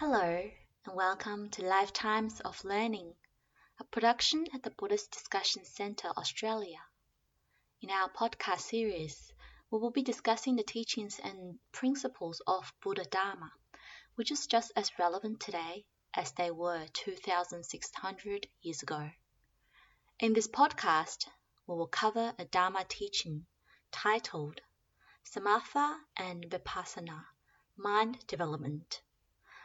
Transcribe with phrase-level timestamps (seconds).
[0.00, 0.48] Hello,
[0.86, 3.16] and welcome to Lifetimes of Learning,
[3.80, 6.78] a production at the Buddhist Discussion Centre Australia.
[7.82, 9.32] In our podcast series,
[9.72, 13.50] we will be discussing the teachings and principles of Buddha Dharma,
[14.14, 15.84] which is just as relevant today
[16.14, 19.10] as they were 2,600 years ago.
[20.20, 21.26] In this podcast,
[21.66, 23.46] we will cover a Dharma teaching
[23.90, 24.60] titled
[25.24, 27.24] Samatha and Vipassana
[27.76, 29.02] Mind Development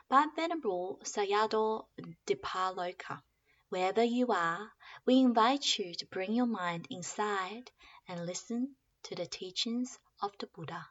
[0.09, 1.85] by Venerable Sayadaw
[2.27, 3.21] Dipaloka.
[3.69, 4.71] Wherever you are,
[5.05, 7.71] we invite you to bring your mind inside
[8.07, 10.85] and listen to the teachings of the Buddha.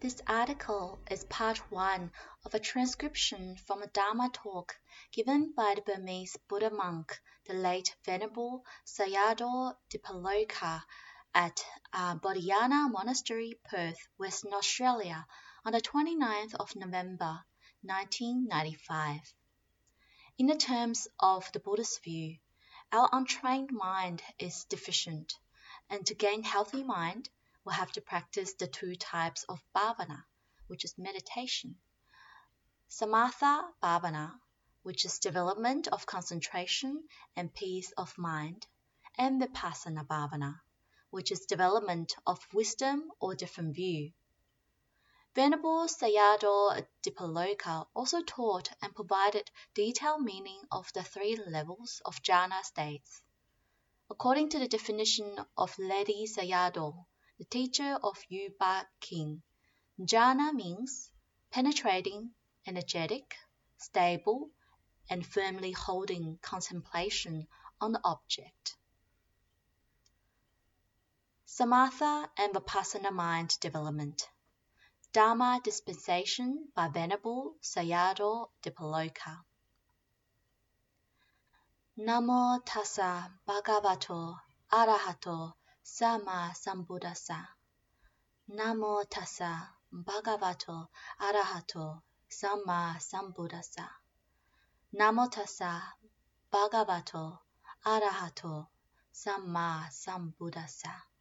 [0.00, 2.10] This article is part one
[2.44, 4.76] of a transcription from a Dharma talk
[5.12, 10.82] given by the Burmese Buddha monk, the late Venerable Sayadaw Dipaloka,
[11.34, 15.24] at uh, Monastery, Perth, Western Australia,
[15.64, 17.44] on the 29th of November
[17.82, 19.32] 1995.
[20.36, 22.36] In the terms of the Buddhist view,
[22.90, 25.38] our untrained mind is deficient,
[25.88, 27.28] and to gain healthy mind,
[27.64, 30.24] we have to practice the two types of bhavana,
[30.66, 31.76] which is meditation.
[32.90, 34.32] Samatha bhavana,
[34.82, 37.04] which is development of concentration
[37.36, 38.66] and peace of mind,
[39.16, 40.60] and vipassana bhavana,
[41.10, 44.12] which is development of wisdom or different view.
[45.34, 52.62] Venerable Sayadaw Dipaloka also taught and provided detailed meaning of the three levels of jhana
[52.62, 53.22] states.
[54.10, 57.06] According to the definition of Ledi Sayadaw,
[57.38, 59.42] the teacher of U Ba Khin,
[59.98, 61.10] jhana means
[61.50, 62.34] penetrating,
[62.66, 63.34] energetic,
[63.78, 64.50] stable,
[65.08, 67.48] and firmly holding contemplation
[67.80, 68.76] on the object.
[71.46, 74.28] Samatha and Vipassana mind development.
[75.14, 79.44] Dharma Dispensation by Venerable Sayadaw Dipaloka.
[81.98, 84.40] Namo tassa bhagavato
[84.72, 85.52] arahato
[85.84, 87.46] samma sambuddhassa.
[88.56, 90.88] Namo tassa bhagavato
[91.20, 92.00] arahato
[92.30, 93.86] samma sambuddhassa.
[94.94, 95.92] Namo tassa
[96.50, 97.38] bhagavato
[97.84, 98.66] arahato
[99.12, 101.11] samma sambuddhassa.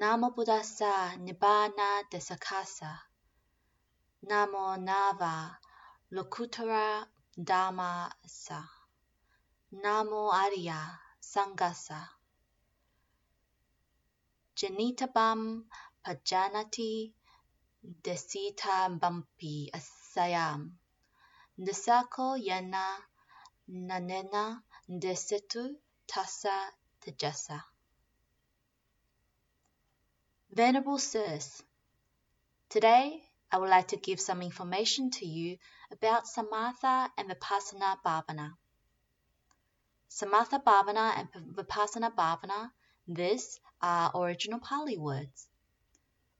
[0.00, 2.98] Namo Buddhassa Nibbana Desakasa.
[4.26, 5.58] Namo Nava
[6.10, 8.60] Lokuttara Dhammasa.
[9.84, 12.08] Namo Arya Sangasa.
[14.56, 15.64] Janitabam
[16.02, 17.12] Pajanati
[17.84, 20.70] Desita Bampi Asayam.
[21.60, 22.96] Desako Yana
[23.68, 25.76] Nanena Desetu
[26.08, 27.71] Tasa Tejasa.
[30.54, 31.62] Venerable Sirs,
[32.68, 35.56] Today I would like to give some information to you
[35.90, 38.52] about Samatha and Vipassana Bhavana.
[40.10, 42.70] Samatha Bhavana and Vipassana Bhavana,
[43.08, 45.48] these are original Pali words.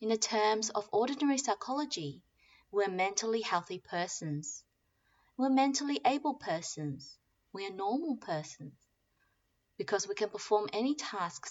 [0.02, 2.20] In the terms of ordinary psychology,
[2.70, 4.62] we're mentally healthy persons.
[5.38, 7.16] We're mentally able persons.
[7.54, 8.74] We are normal persons.
[9.78, 11.46] Because we can perform any task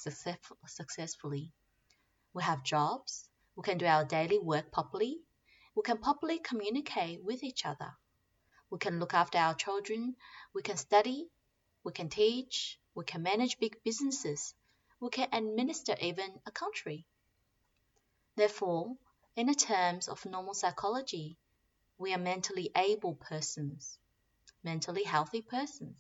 [0.68, 1.54] successfully.
[2.34, 3.28] We have jobs.
[3.56, 5.20] We can do our daily work properly.
[5.76, 7.94] We can properly communicate with each other.
[8.70, 10.16] We can look after our children.
[10.54, 11.30] We can study.
[11.84, 12.80] We can teach.
[12.96, 14.54] We can manage big businesses.
[15.02, 17.06] We can administer even a country.
[18.36, 18.96] Therefore,
[19.36, 21.38] in the terms of normal psychology,
[21.98, 23.98] we are mentally able persons,
[24.64, 25.98] mentally healthy persons.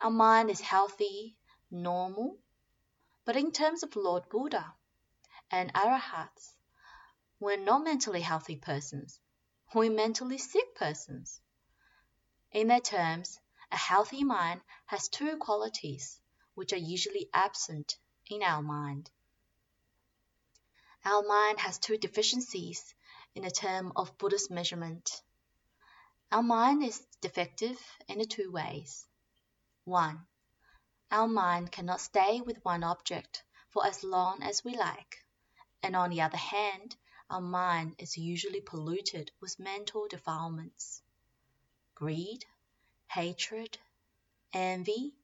[0.00, 1.36] Our mind is healthy,
[1.70, 2.38] normal,
[3.24, 4.74] but in terms of Lord Buddha,
[5.54, 6.52] and arahats.
[7.38, 9.20] We're not mentally healthy persons.
[9.72, 11.40] We're mentally sick persons.
[12.50, 13.38] In their terms,
[13.70, 16.18] a healthy mind has two qualities
[16.56, 19.12] which are usually absent in our mind.
[21.04, 22.92] Our mind has two deficiencies
[23.36, 25.22] in the term of Buddhist measurement.
[26.32, 29.06] Our mind is defective in the two ways.
[29.84, 30.26] 1.
[31.12, 35.23] Our mind cannot stay with one object for as long as we like
[35.84, 36.96] and on the other hand,
[37.28, 41.02] our mind is usually polluted with mental defilements.
[41.94, 42.42] Greed,
[43.06, 43.76] hatred,
[44.54, 45.14] envy,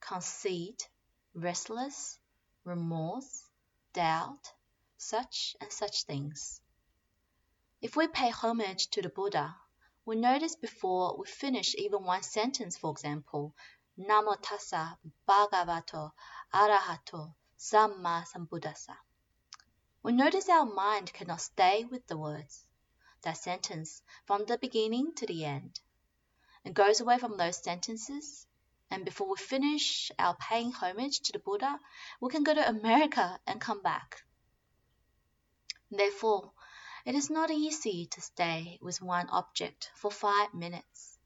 [0.00, 0.90] conceit,
[1.32, 2.18] restless,
[2.64, 3.48] remorse,
[3.94, 4.52] doubt,
[4.98, 6.60] such and such things.
[7.80, 9.56] If we pay homage to the Buddha,
[10.04, 13.54] we notice before we finish even one sentence, for example,
[13.98, 16.12] Namo tassa bhagavato
[16.52, 18.96] arahato samma sambuddhassa
[20.04, 22.66] we notice our mind cannot stay with the words.
[23.22, 25.80] that sentence from the beginning to the end
[26.62, 28.46] and goes away from those sentences.
[28.90, 31.80] And before we finish our paying homage to the Buddha,
[32.20, 34.22] we can go to America and come back.
[35.90, 36.52] Therefore,
[37.06, 41.18] it is not easy to stay with one object for five minutes.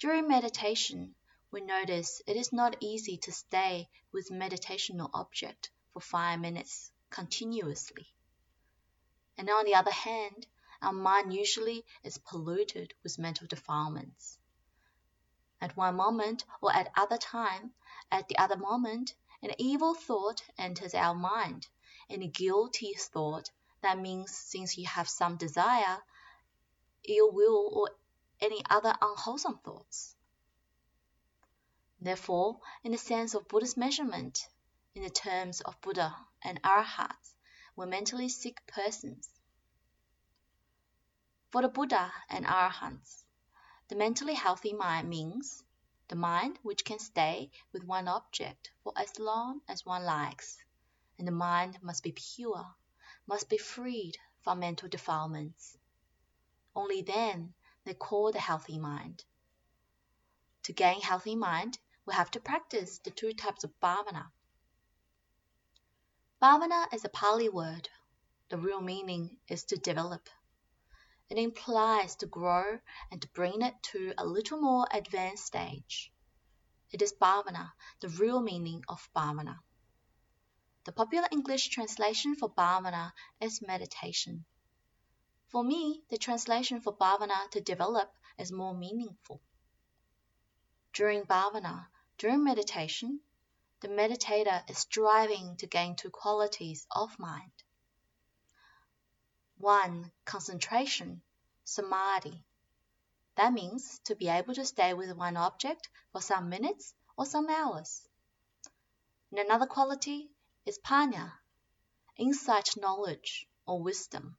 [0.00, 1.14] During meditation,
[1.50, 8.12] we notice it is not easy to stay with meditational object for five minutes continuously.
[9.38, 10.48] And on the other hand,
[10.82, 14.36] our mind usually is polluted with mental defilements.
[15.60, 17.72] At one moment or at other time,
[18.10, 21.68] at the other moment, an evil thought enters our mind,
[22.10, 23.48] and a guilty thought
[23.80, 26.02] that means since you have some desire,
[27.08, 27.90] ill will, or
[28.40, 30.16] any other unwholesome thoughts.
[32.00, 34.48] Therefore, in the sense of Buddha's measurement,
[34.96, 37.34] in the terms of Buddha and Arhats,
[37.74, 39.28] were mentally sick persons.
[41.50, 43.24] For the Buddha and Arahants,
[43.88, 45.64] the mentally healthy mind means
[46.08, 50.62] the mind which can stay with one object for as long as one likes,
[51.18, 52.74] and the mind must be pure,
[53.26, 55.78] must be freed from mental defilements.
[56.76, 57.54] Only then
[57.84, 59.24] they call the healthy mind.
[60.64, 64.30] To gain healthy mind, we have to practice the two types of bhavana.
[66.44, 67.88] Bhavana is a Pali word.
[68.50, 70.28] The real meaning is to develop.
[71.30, 72.80] It implies to grow
[73.10, 76.12] and to bring it to a little more advanced stage.
[76.90, 79.60] It is bhavana, the real meaning of bhavana.
[80.84, 84.44] The popular English translation for bhavana is meditation.
[85.46, 89.40] For me, the translation for bhavana to develop is more meaningful.
[90.92, 91.86] During bhavana,
[92.18, 93.20] during meditation,
[93.84, 97.52] the meditator is striving to gain two qualities of mind.
[99.58, 101.20] One, concentration,
[101.64, 102.42] samadhi.
[103.34, 107.50] That means to be able to stay with one object for some minutes or some
[107.50, 108.08] hours.
[109.30, 110.30] And another quality
[110.64, 111.32] is panya,
[112.16, 114.38] insight knowledge or wisdom.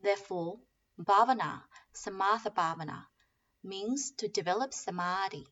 [0.00, 0.58] Therefore,
[0.98, 3.04] bhavana, samatha bhavana,
[3.62, 5.46] means to develop samadhi.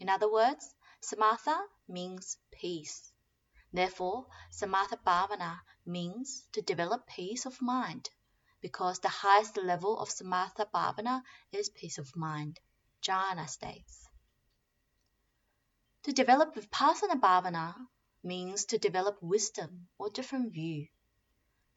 [0.00, 1.58] In other words, samatha
[1.88, 3.12] means peace.
[3.72, 8.08] Therefore, samatha bhavana means to develop peace of mind,
[8.60, 12.60] because the highest level of samatha bhavana is peace of mind,
[13.02, 14.08] jhana states.
[16.04, 17.74] To develop vipassana bhavana
[18.22, 20.88] means to develop wisdom or different view.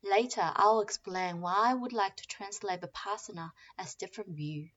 [0.04, 4.70] Later, I'll explain why I would like to translate vipassana as different view.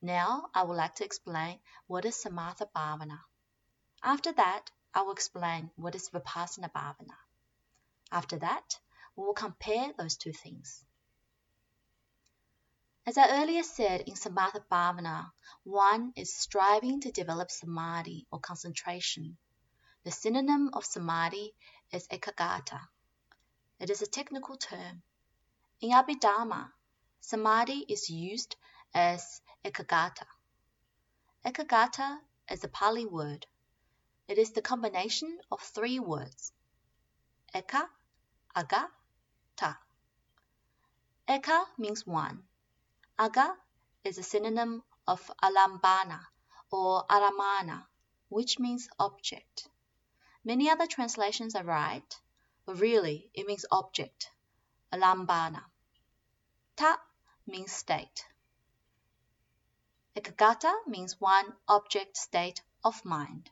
[0.00, 3.18] Now I would like to explain what is Samatha Bhavana.
[4.02, 7.16] After that, I will explain what is Vipassana Bhavana.
[8.12, 8.78] After that,
[9.16, 10.84] we will compare those two things.
[13.04, 15.32] As I earlier said in Samatha Bhavana,
[15.64, 19.36] one is striving to develop samadhi or concentration.
[20.04, 21.54] The synonym of samadhi
[21.90, 22.80] is ekaggata.
[23.80, 25.02] It is a technical term.
[25.80, 26.72] In Abhidharma,
[27.20, 28.56] samadhi is used
[28.94, 30.26] as ekaggata.
[31.44, 32.18] Ekaggata
[32.50, 33.46] is a Pali word.
[34.28, 36.52] It is the combination of three words.
[37.54, 37.88] Eka,
[38.54, 38.90] aga,
[39.56, 39.78] ta.
[41.26, 42.46] Eka means one.
[43.18, 43.56] Aga
[44.04, 46.20] is a synonym of alambana
[46.70, 47.86] or aramana,
[48.28, 49.66] which means object.
[50.44, 52.20] Many other translations are right,
[52.66, 54.30] but really it means object,
[54.92, 55.64] alambana.
[56.76, 57.00] Ta
[57.46, 58.26] means state.
[60.14, 63.50] Ekaggata means one object state of mind.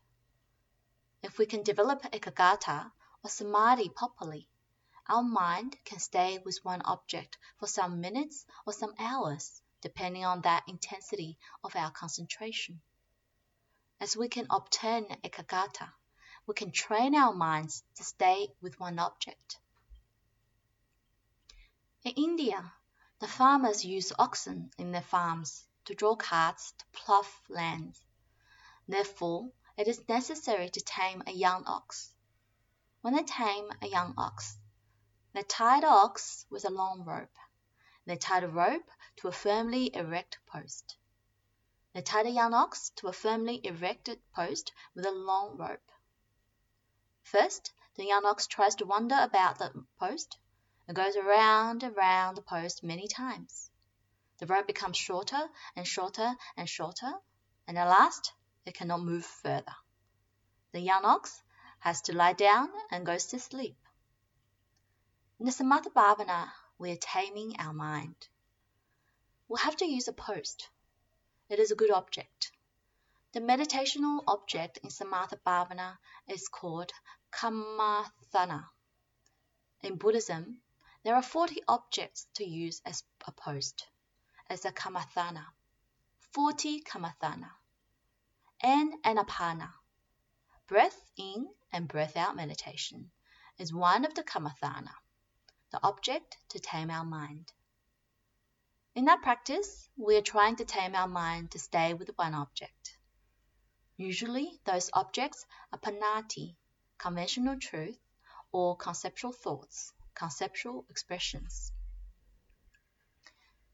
[1.22, 2.92] If we can develop ekaggata
[3.22, 4.48] or samadhi properly,
[5.08, 10.42] our mind can stay with one object for some minutes or some hours, depending on
[10.42, 12.80] that intensity of our concentration.
[14.00, 15.92] As we can obtain ekaggata,
[16.46, 19.58] we can train our minds to stay with one object.
[22.04, 22.72] In India,
[23.18, 28.00] the farmers use oxen in their farms to draw carts to plough lands.
[28.86, 32.10] Therefore, it is necessary to tame a young ox.
[33.02, 34.56] When they tame a young ox,
[35.32, 37.36] they tie the ox with a long rope.
[38.06, 40.96] They tie the rope to a firmly erect post.
[41.92, 45.92] They tie the young ox to a firmly erected post with a long rope.
[47.22, 50.38] First, the young ox tries to wander about the post
[50.88, 53.70] and goes around and round the post many times.
[54.38, 57.12] The rope becomes shorter and shorter and shorter,
[57.66, 58.32] and at last
[58.66, 59.76] it cannot move further.
[60.72, 61.40] The young ox
[61.78, 63.78] has to lie down and goes to sleep.
[65.38, 68.28] In the Samatha Bhavana, we are taming our mind.
[69.48, 70.68] We'll have to use a post.
[71.48, 72.50] It is a good object.
[73.32, 76.90] The meditational object in Samatha Bhavana is called
[77.30, 78.64] Kammatthana.
[79.82, 80.60] In Buddhism,
[81.04, 83.86] there are 40 objects to use as a post,
[84.50, 85.44] as a Kammatthana.
[86.32, 87.50] 40 Kammatthana.
[88.62, 89.72] And Anapana.
[90.66, 93.10] Breath in and breath out meditation
[93.58, 94.94] is one of the Kammatthana,
[95.70, 97.52] the object to tame our mind.
[98.94, 102.96] In that practice, we are trying to tame our mind to stay with one object.
[103.98, 106.56] Usually, those objects are panati,
[106.96, 107.98] conventional truth,
[108.52, 111.72] or conceptual thoughts, conceptual expressions.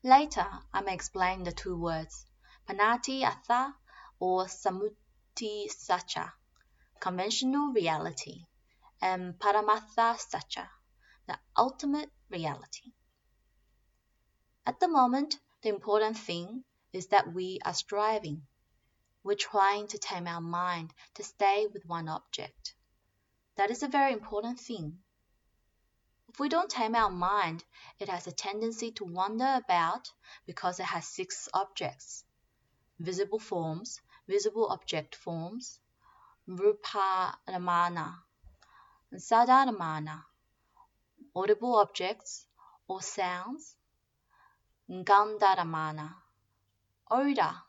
[0.02, 2.26] Later, I may explain the two words,
[2.68, 3.76] panati atha
[4.24, 6.32] or samuti sacha,
[7.00, 8.44] conventional reality,
[9.00, 10.70] and paramatha sacha,
[11.26, 12.92] the ultimate reality.
[14.64, 16.62] At the moment, the important thing
[16.92, 18.46] is that we are striving.
[19.24, 22.76] We're trying to tame our mind to stay with one object.
[23.56, 25.02] That is a very important thing.
[26.28, 27.64] If we don't tame our mind,
[27.98, 30.12] it has a tendency to wander about
[30.46, 32.24] because it has six objects
[33.02, 35.80] visible forms, visible object forms,
[36.48, 38.14] ruparamana,
[39.14, 40.22] sadaramana,
[41.34, 42.46] audible objects
[42.88, 43.76] or sounds,
[44.90, 46.14] Gandharamana,
[47.10, 47.62] Oda,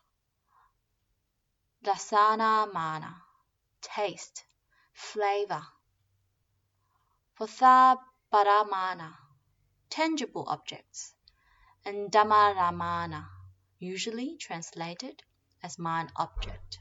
[1.86, 3.14] Rasanamana,
[3.82, 4.44] taste,
[4.94, 5.64] flavor.
[7.40, 9.14] Pathaparamana,
[9.90, 11.14] tangible objects,
[11.84, 13.28] and Dhammaramana,
[13.80, 15.24] usually translated
[15.64, 16.80] as mind object.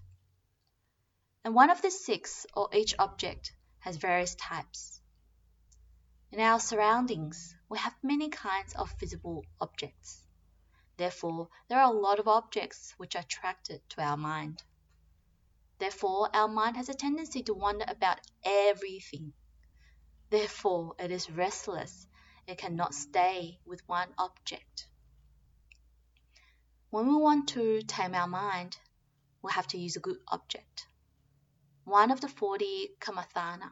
[1.45, 5.01] And one of the six, or each object, has various types.
[6.31, 10.23] In our surroundings, we have many kinds of visible objects.
[10.97, 14.62] Therefore, there are a lot of objects which are attracted to our mind.
[15.79, 19.33] Therefore, our mind has a tendency to wonder about everything.
[20.31, 22.07] Therefore, it is restless.
[22.47, 24.87] It cannot stay with one object.
[26.92, 28.76] When we want to tame our mind,
[29.40, 30.87] we have to use a good object.
[31.84, 33.70] One of the 40 kammatthana.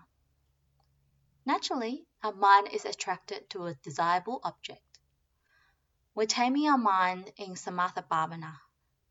[1.44, 5.00] Naturally, our mind is attracted to a desirable object.
[6.14, 8.54] We're taming our mind in samatha bhavana.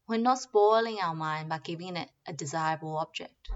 [0.07, 3.51] We're not spoiling our mind by giving it a desirable object.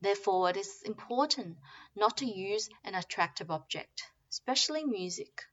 [0.00, 1.58] Therefore, it is important
[1.94, 5.44] not to use an attractive object, especially music.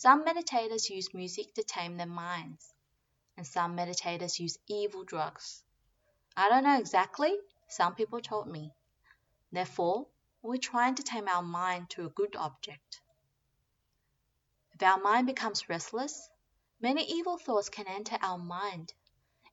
[0.00, 2.72] Some meditators use music to tame their minds,
[3.36, 5.64] and some meditators use evil drugs.
[6.36, 7.36] I don't know exactly,
[7.66, 8.72] some people told me.
[9.50, 10.06] Therefore,
[10.40, 13.00] we're trying to tame our mind to a good object.
[14.72, 16.30] If our mind becomes restless,
[16.80, 18.94] many evil thoughts can enter our mind.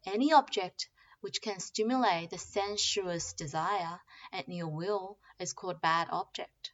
[0.06, 0.90] Any object
[1.22, 4.00] which can stimulate the sensuous desire
[4.32, 6.72] and ill will is called bad object.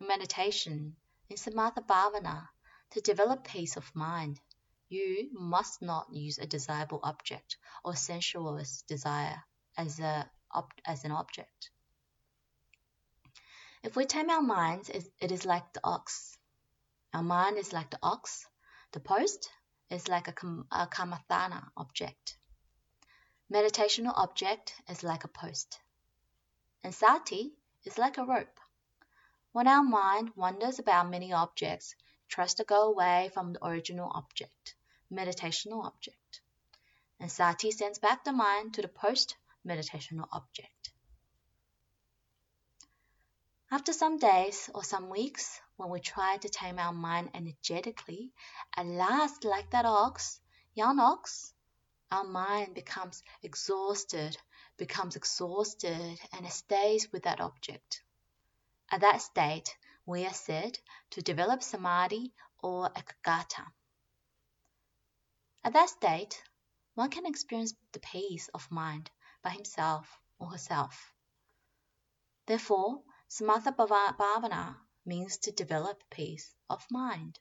[0.00, 0.96] Meditation,
[1.30, 2.48] in samatha bhavana,
[2.90, 4.40] to develop peace of mind,
[4.88, 9.40] you must not use a desirable object or sensuous desire
[9.76, 10.28] as, a,
[10.84, 11.70] as an object.
[13.84, 16.36] If we tame our minds, it is like the ox.
[17.14, 18.46] Our mind is like the ox.
[18.92, 19.48] The post
[19.88, 20.34] is like a,
[20.72, 22.36] a kammatthana object.
[23.52, 25.78] Meditational object is like a post.
[26.82, 27.52] And sati
[27.84, 28.58] is like a rope.
[29.52, 34.10] When our mind wanders about many objects, it tries to go away from the original
[34.14, 34.76] object,
[35.12, 36.40] meditational object.
[37.18, 40.92] And sati sends back the mind to the post meditational object.
[43.72, 48.32] After some days or some weeks, when we try to tame our mind energetically,
[48.76, 50.40] at last, like that ox,
[50.74, 51.52] young ox,
[52.12, 54.36] our mind becomes exhausted,
[54.76, 58.02] becomes exhausted, and it stays with that object.
[58.92, 60.80] At that state, we are said
[61.10, 63.70] to develop samadhi or ekaggata.
[65.62, 66.42] At that state,
[66.94, 69.10] one can experience the peace of mind
[69.42, 71.14] by himself or herself.
[72.46, 77.38] Therefore, samatha bhavana means to develop peace of mind.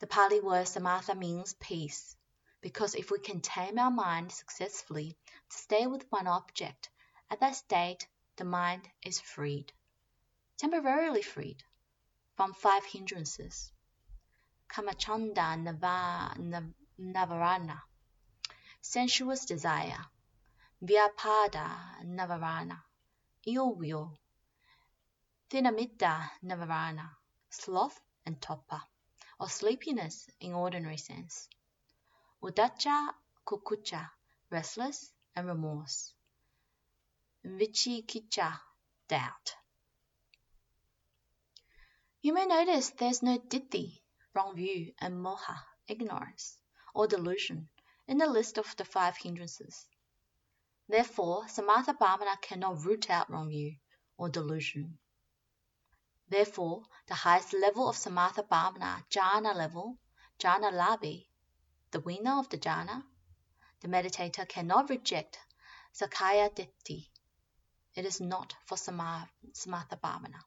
[0.00, 2.16] The Pali word samatha means peace,
[2.60, 5.16] because if we can tame our mind successfully
[5.48, 6.90] to stay with one object,
[7.30, 9.72] at that state the mind is freed,
[10.56, 11.62] temporarily freed,
[12.36, 13.72] from five hindrances.
[14.68, 16.64] Kamacchanda nava,
[16.98, 17.80] nivarana,
[18.80, 20.06] sensuous desire,
[20.82, 22.82] vyapada nivarana,
[23.46, 24.18] ill will,
[25.54, 27.10] Thinamiddha Nivarana,
[27.48, 28.82] sloth and torpor,
[29.38, 31.48] or sleepiness in ordinary sense.
[32.42, 33.14] Uddhacca
[33.46, 34.10] Kukkucca,
[34.50, 36.12] restless and remorse.
[37.46, 38.58] Vichikicha,
[39.06, 39.54] doubt.
[42.22, 44.00] You may notice there's no ditthi,
[44.32, 46.56] wrong view, and moha, ignorance,
[46.94, 47.68] or delusion,
[48.06, 49.86] in the list of the five hindrances.
[50.88, 53.76] Therefore, Samatha Bhavana cannot root out wrong view
[54.16, 54.98] or delusion.
[56.28, 59.98] Therefore, the highest level of Samatha Bhavana, jhana level,
[60.38, 61.26] jhana labhi,
[61.90, 63.04] the winner of the jhana,
[63.80, 65.38] the meditator cannot reject
[65.92, 67.10] Sakkaya Ditthi.
[67.96, 70.40] It is not for Samatha Bhavana.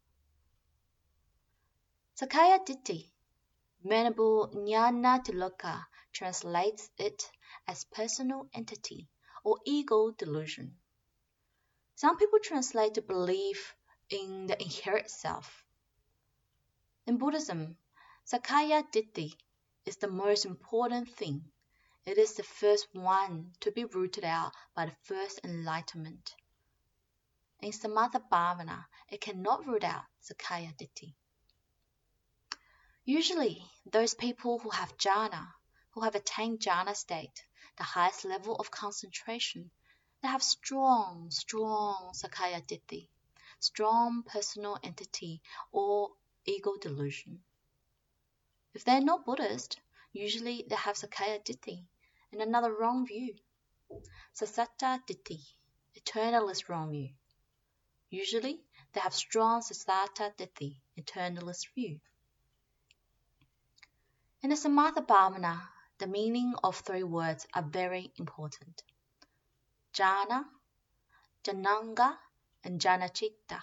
[2.19, 3.09] Sakkaya Ditthi,
[3.83, 7.31] Venerable Nyanatiloka translates it
[7.67, 9.07] as personal entity
[9.43, 10.77] or ego delusion.
[11.95, 13.75] Some people translate the belief
[14.09, 15.63] in the inherent self.
[17.05, 17.77] In Buddhism,
[18.25, 19.33] Sakkaya Ditthi
[19.85, 21.49] is the most important thing.
[22.05, 26.35] It is the first one to be rooted out by the first enlightenment.
[27.59, 31.15] In Samatha Bhavana, it cannot root out Sakkaya Ditthi.
[33.03, 35.53] Usually, those people who have jhana,
[35.89, 37.43] who have attained jhana state,
[37.77, 39.71] the highest level of concentration,
[40.21, 43.09] they have strong, strong Sakkaya Ditthi,
[43.59, 46.11] strong personal entity or
[46.45, 47.43] ego delusion.
[48.75, 49.79] If they're not Buddhist,
[50.13, 51.87] usually they have Sakkaya Ditthi
[52.31, 53.35] and another wrong view.
[54.35, 55.41] Sassata Ditthi,
[55.95, 57.15] eternalist wrong view.
[58.09, 58.61] Usually
[58.93, 61.99] they have strong Sassata Ditthi, eternalist view.
[64.41, 65.59] In the Samatha Bhavana,
[65.97, 68.83] the meaning of three words are very important.
[69.93, 70.45] Jhana,
[71.43, 72.17] Jhananga,
[72.63, 73.61] and Jhanacitta.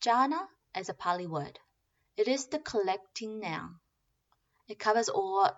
[0.00, 0.46] Jhana
[0.76, 1.58] is a Pali word.
[2.16, 3.80] It is the collecting noun.
[4.68, 5.50] It covers all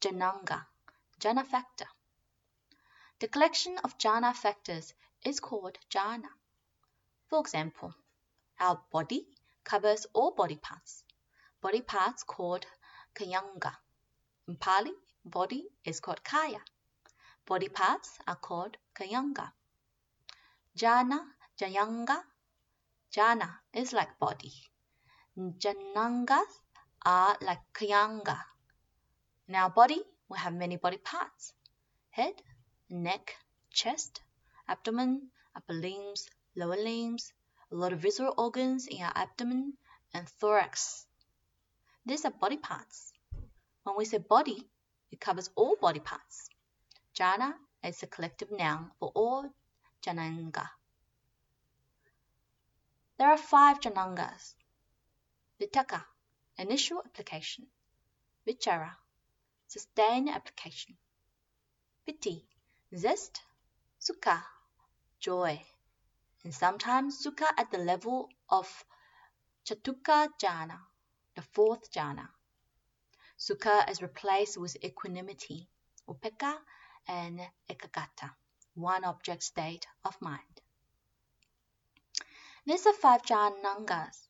[0.00, 0.66] Jhananga,
[1.20, 1.86] Jhana factor.
[3.20, 4.92] The collection of Jhana factors
[5.24, 6.28] is called Jhana.
[7.28, 7.94] For example,
[8.60, 9.26] our body
[9.64, 11.04] covers all body parts.
[11.60, 12.66] Body parts called
[13.14, 13.72] Kayanga.
[14.48, 14.92] In Pali,
[15.24, 16.60] body is called kaya.
[17.46, 19.52] Body parts are called kayanga.
[20.76, 21.20] Jhana,
[21.60, 22.22] jayanga.
[23.12, 24.52] Jhana is like body.
[25.38, 26.60] Jhanangas
[27.04, 28.38] are like kayanga.
[29.48, 31.52] In our body, we have many body parts.
[32.10, 32.34] Head,
[32.90, 33.36] neck,
[33.70, 34.20] chest,
[34.72, 37.32] abdomen, upper limbs, lower limbs,
[37.70, 39.74] a lot of visceral organs in our abdomen,
[40.14, 41.06] and thorax.
[42.06, 43.12] These are body parts.
[43.84, 44.68] When we say body,
[45.10, 46.48] it covers all body parts.
[47.14, 47.52] Jhana
[47.84, 49.50] is a collective noun for all
[50.02, 50.68] Jhananga.
[53.18, 54.54] There are five Jhanangas.
[55.60, 56.02] Vitakka,
[56.58, 57.66] initial application.
[58.48, 58.90] Vichara,
[59.68, 60.96] sustained application.
[62.06, 62.44] Piti,
[62.96, 63.42] zest.
[64.00, 64.42] Sukha,
[65.22, 65.62] joy.
[66.44, 68.84] And sometimes sukha at the level of
[69.64, 70.80] Chatuka Jhana,
[71.36, 72.28] the fourth jhana.
[73.38, 75.68] Sukha is replaced with equanimity,
[76.08, 76.58] upekkha
[77.06, 78.30] and ekaggata,
[78.74, 80.60] one object state of mind.
[82.66, 84.28] These are five jhanangas.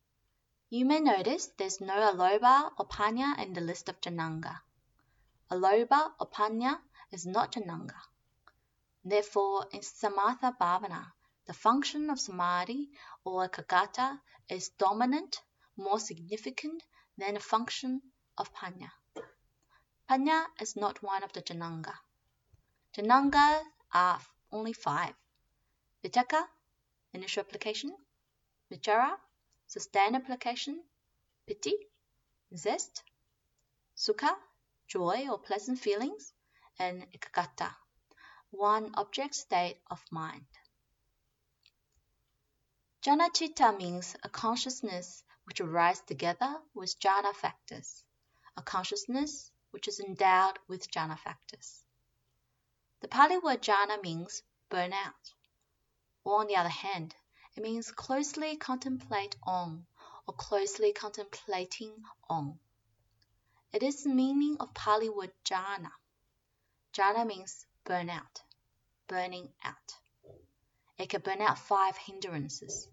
[0.68, 4.60] You may notice there's no aloba or panya in the list of jhananga.
[5.50, 6.78] Aloba or panya
[7.10, 8.11] is not jhananga.
[9.04, 11.12] Therefore, in samatha bhavana,
[11.46, 12.90] the function of samadhi
[13.24, 15.40] or ekaggata is dominant,
[15.76, 16.82] more significant
[17.18, 18.00] than the function
[18.38, 18.90] of panya.
[20.08, 21.94] Panya is not one of the Jhananga.
[22.94, 24.20] Jhananga are
[24.52, 25.14] only five.
[26.04, 26.46] Vitakka,
[27.12, 27.96] initial application.
[28.70, 29.18] Vichara,
[29.66, 30.84] sustained application.
[31.46, 31.74] Piti,
[32.56, 33.02] zest.
[33.96, 34.36] Sukha,
[34.86, 36.32] joy or pleasant feelings.
[36.78, 37.74] And ekaggata,
[38.52, 40.46] one object state of mind.
[43.02, 48.04] Jhana means a consciousness which arises together with jhana factors,
[48.56, 51.82] a consciousness which is endowed with jhana factors.
[53.00, 55.32] The Pali word jhana means burn out,
[56.24, 57.14] on the other hand,
[57.56, 59.86] it means closely contemplate on
[60.28, 62.60] or closely contemplating on.
[63.72, 65.90] It is the meaning of Pali word jhana.
[66.92, 68.42] Jhana means burn out,
[69.08, 69.94] burning out.
[70.98, 72.88] It can burn out five hindrances.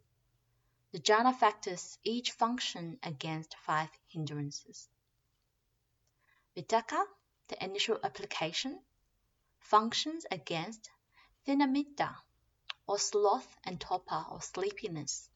[0.91, 4.89] The jhana factors each function against five hindrances.
[6.57, 7.05] Vitakka,
[7.49, 8.79] the initial application,
[9.59, 10.89] functions against
[11.45, 12.15] thinamiddha,
[12.87, 15.29] or sloth and torpor, or sleepiness.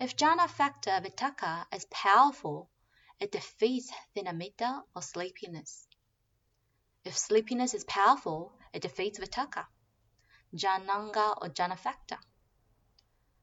[0.00, 2.70] If jhana factor vitakka is powerful,
[3.20, 5.85] it defeats thinamiddha or sleepiness.
[7.06, 9.68] If sleepiness is powerful, it defeats vitakka,
[10.52, 12.18] jhananga or jhana factor.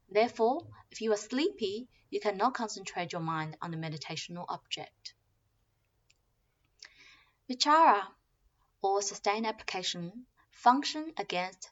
[0.09, 5.13] Therefore, if you are sleepy, you cannot concentrate your mind on the meditational object.
[7.49, 8.05] Vichara
[8.81, 11.69] or sustained application function against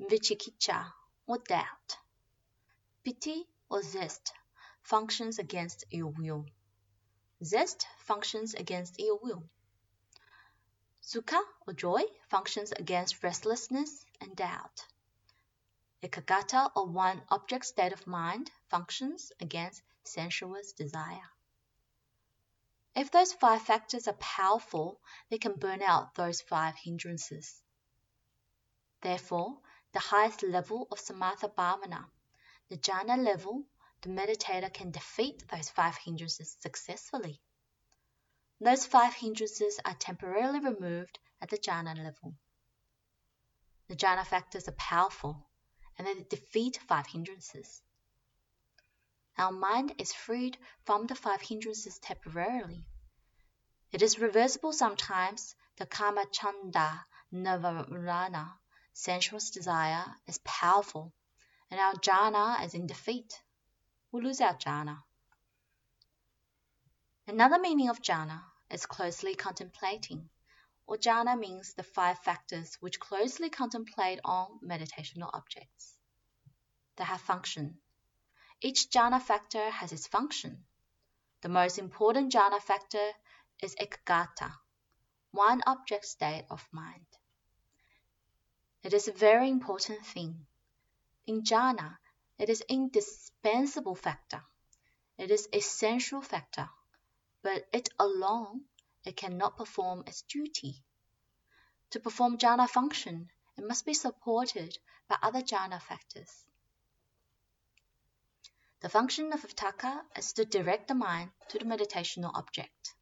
[0.00, 0.92] vichikicha
[1.26, 1.96] or doubt.
[3.04, 4.32] Piti or zest
[4.82, 6.46] functions against ill will.
[7.42, 9.42] Zest functions against ill will.
[11.06, 14.86] Sukha or joy functions against restlessness and doubt.
[16.02, 21.28] Ekaggata or one object state of mind functions against sensuous desire.
[22.96, 27.60] If those five factors are powerful, they can burn out those five hindrances.
[29.02, 29.58] Therefore,
[29.92, 32.06] the highest level of samatha bhavana,
[32.70, 33.64] the jhana level,
[34.00, 37.42] the meditator can defeat those five hindrances successfully.
[38.60, 42.34] Those five hindrances are temporarily removed at the jhana level.
[43.88, 45.46] The jhana factors are powerful
[45.98, 47.82] and they defeat five hindrances.
[49.36, 52.86] Our mind is freed from the five hindrances temporarily.
[53.90, 58.58] It is reversible sometimes, the kama chanda nivarana,
[58.92, 61.12] sensuous desire, is powerful,
[61.70, 63.42] and our jhana is in defeat.
[64.12, 65.02] We lose our jhana.
[67.26, 70.28] Another meaning of jhana is closely contemplating,
[70.86, 75.98] or jhana means the five factors which closely contemplate on meditational objects.
[76.96, 77.80] They have function.
[78.60, 80.66] Each jhana factor has its function.
[81.40, 83.12] The most important jhana factor
[83.62, 84.52] is ekaggata,
[85.30, 87.06] one object state of mind.
[88.82, 90.46] It is a very important thing.
[91.26, 91.96] In jhana,
[92.38, 94.44] it is indispensable factor.
[95.16, 96.68] It is essential factor,
[97.44, 98.64] but it alone
[99.04, 100.82] it cannot perform its duty.
[101.90, 104.78] To perform jhana function, it must be supported
[105.08, 106.46] by other jhana factors.
[108.80, 112.94] The function of vitakka is to direct the mind to the meditational object.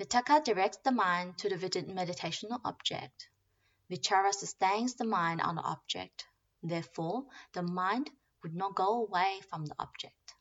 [0.00, 3.28] Vitakka directs the mind to the meditational object.
[3.88, 6.26] Vichara sustains the mind on the object.
[6.60, 8.10] Therefore, the mind
[8.42, 10.34] would not go away from the object.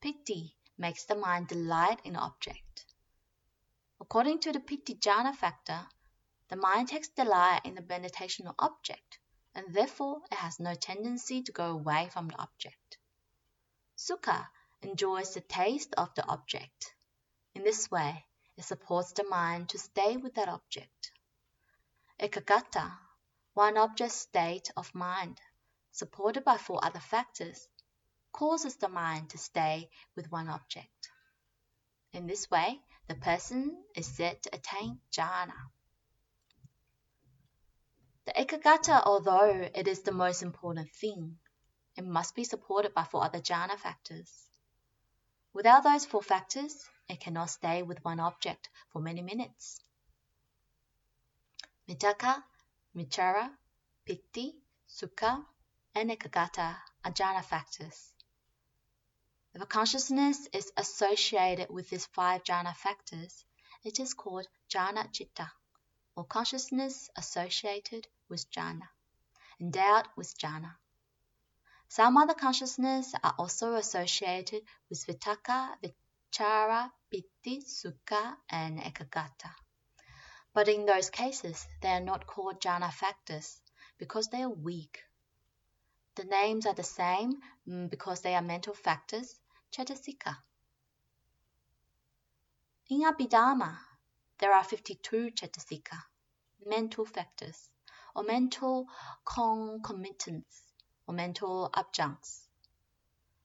[0.00, 2.86] Piti makes the mind delight in the object.
[4.00, 5.86] According to the Piti factor,
[6.48, 9.18] the mind takes delight in the meditational object,
[9.54, 12.96] and therefore it has no tendency to go away from the object.
[13.94, 14.48] Sukha
[14.80, 16.94] enjoys the taste of the object.
[17.54, 18.24] In this way,
[18.56, 21.12] it supports the mind to stay with that object.
[22.18, 22.90] Ekaggata,
[23.52, 25.38] one object state of mind,
[25.92, 27.68] supported by four other factors,
[28.32, 31.10] causes the mind to stay with one object.
[32.12, 35.70] In this way, the person is said to attain jhana.
[38.26, 41.38] The ekaggata, although it is the most important thing,
[41.96, 44.46] it must be supported by four other jhana factors.
[45.52, 49.80] Without those four factors, it cannot stay with one object for many minutes.
[51.88, 52.44] Vitakka,
[52.94, 53.50] Vichara,
[54.04, 54.54] Piti,
[54.88, 55.44] Sukha,
[55.94, 58.14] and Ekaggata are jhana factors.
[59.52, 63.44] If a consciousness is associated with these five jhana factors,
[63.82, 65.50] it is called jhana citta,
[66.14, 68.88] or consciousness associated with jhana,
[69.60, 70.76] endowed with jhana.
[71.88, 79.52] Some other consciousness are also associated with vitakka, vichara, piti, sukha, and ekaggata.
[80.52, 83.60] But in those cases, they are not called jhana factors
[83.98, 85.02] because they are weak.
[86.14, 89.39] The names are the same mm, because they are mental factors,
[89.70, 90.36] cetasika.
[92.88, 93.78] In Abhidharma,
[94.38, 95.96] there are 52 cetasika,
[96.66, 97.70] mental factors,
[98.14, 98.86] or mental
[99.24, 100.62] concomitants,
[101.06, 102.48] or mental adjuncts.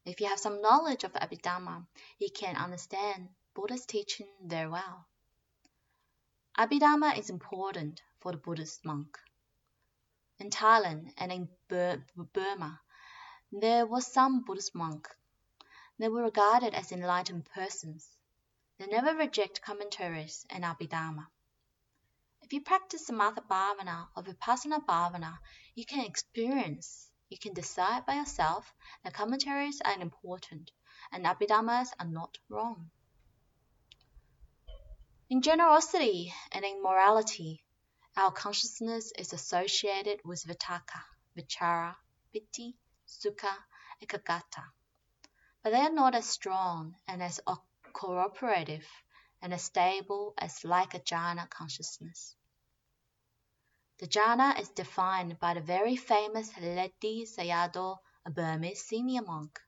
[0.05, 1.85] If you have some knowledge of Abhidharma,
[2.19, 5.05] you can understand Buddha's teaching very well.
[6.57, 9.17] Abhidharma is important for the Buddhist monk.
[10.39, 12.81] In Thailand and in Burma,
[13.51, 15.07] there was some Buddhist monk.
[15.97, 18.17] They were regarded as enlightened persons.
[18.77, 21.27] They never reject commentaries and Abhidharma.
[22.41, 25.39] If you practice Samatha Bhavana or Vipassana Bhavana,
[25.73, 28.71] you can experience you can decide by yourself
[29.03, 30.71] that commentaries are important
[31.11, 32.91] and Abhidhammas are not wrong.
[35.29, 37.63] In generosity and in morality,
[38.15, 41.01] our consciousness is associated with vitakka,
[41.35, 41.95] vichara,
[42.31, 42.77] piti,
[43.07, 43.57] sukha,
[44.03, 44.63] ekaggata.
[45.65, 47.39] But they are not as strong and as
[47.91, 48.87] cooperative
[49.41, 52.35] and as stable as like a jhana consciousness.
[53.97, 57.97] The jhana is defined by the very famous Ledi Sayadaw,
[58.27, 59.59] a Burmese senior monk,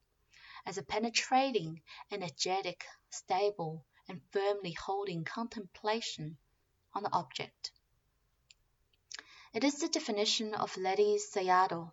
[0.68, 1.82] as a penetrating,
[2.12, 6.38] energetic, stable, and firmly holding contemplation
[6.94, 7.72] on the object.
[9.52, 11.92] It is the definition of Ledi Sayadaw.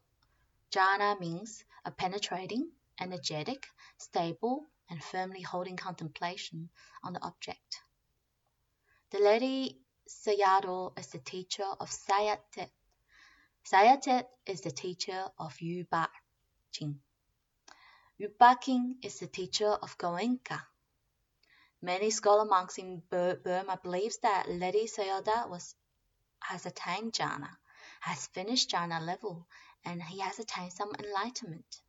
[0.71, 3.67] Jhana means a penetrating, energetic,
[3.99, 6.71] stable, and firmly holding contemplation
[7.03, 7.81] on the object.
[9.11, 9.77] The Ledi
[10.09, 12.71] Sayadaw is the teacher of Sayatet.
[13.65, 16.09] Sayatet is the teacher of U Ba
[16.73, 17.01] Khin.
[18.19, 20.61] U Ba Khin is the teacher of Goenka.
[21.81, 25.75] Many scholar monks in Burma believe that Ledi Sayadaw was
[26.41, 27.51] has attained jhana,
[28.01, 29.47] has finished jhana level,
[29.85, 31.81] and he has attained some enlightenment.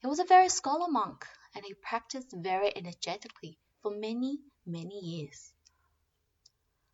[0.00, 5.52] He was a very scholar monk, and he practiced very energetically for many, many years.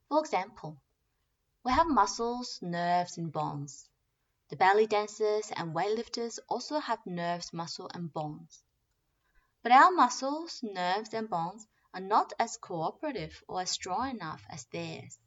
[0.08, 0.80] For example,
[1.64, 3.90] we have muscles, nerves, and bones.
[4.48, 8.62] The belly dancers and weightlifters also have nerves, muscle, and bones.
[9.62, 14.64] But our muscles, nerves, and bones are not as cooperative or as strong enough as
[14.66, 15.18] theirs.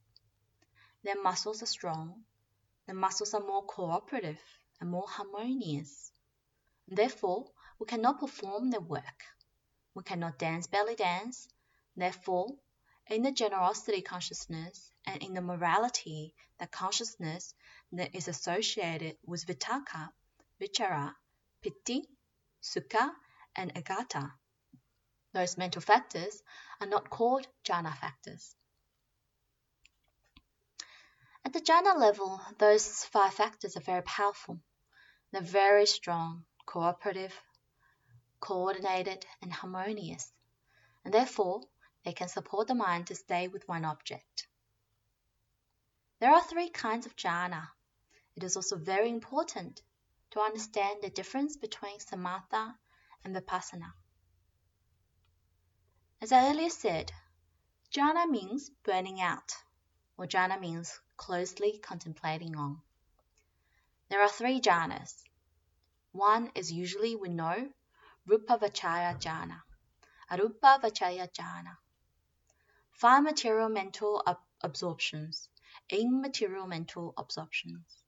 [1.04, 2.26] Their muscles are strong,
[2.88, 4.42] their muscles are more cooperative
[4.80, 6.12] and more harmonious.
[6.88, 9.24] Therefore, we cannot perform their work.
[9.94, 11.48] We cannot dance belly dance.
[11.96, 12.50] Therefore,
[13.08, 17.54] in the generosity consciousness and in the morality that consciousness
[17.92, 20.10] that is associated with vitakka,
[20.60, 21.14] vichara,
[21.62, 22.08] piti,
[22.62, 23.12] sukha,
[23.56, 24.32] and agata.
[25.34, 26.42] Those mental factors
[26.82, 28.56] are not called jhana factors.
[31.46, 34.60] At the jhana level, those five factors are very powerful.
[35.32, 37.34] They're very strong, cooperative,
[38.40, 40.32] coordinated, and harmonious,
[41.04, 41.62] and therefore
[42.04, 44.48] they can support the mind to stay with one object.
[46.20, 47.68] There are three kinds of jhana.
[48.36, 49.82] It is also very important
[50.32, 52.76] to understand the difference between samatha
[53.24, 53.94] and vipassana.
[56.22, 57.12] As I earlier said,
[57.92, 59.54] jhana means burning out,
[60.18, 62.82] or jhana means closely contemplating on.
[64.10, 65.24] There are three jhanas.
[66.12, 67.70] One is usually we know
[68.28, 69.62] Rupa Vachaya Jhana,
[70.30, 71.78] Arupa Vachaya Jhana.
[72.92, 75.48] Five material mental ab- absorptions,
[75.90, 78.04] immaterial mental absorptions.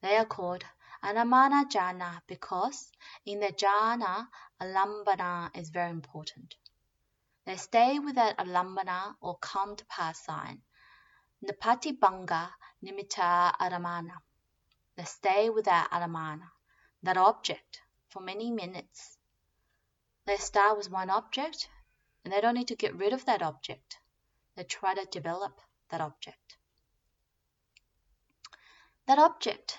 [0.00, 0.64] They are called
[1.02, 2.90] Anamana Jhana because
[3.26, 4.26] in the jhana,
[4.58, 6.54] alambana is very important.
[7.44, 10.62] They stay with that alambana or counterpart sign,
[11.44, 14.16] Napatibanga Nimitta Aramana.
[14.96, 16.48] They stay with that Aramana,
[17.02, 17.82] that object,
[18.14, 19.18] for many minutes.
[20.24, 21.68] They start with one object
[22.24, 23.98] and they don't need to get rid of that object.
[24.54, 26.56] They try to develop that object.
[29.06, 29.76] That object,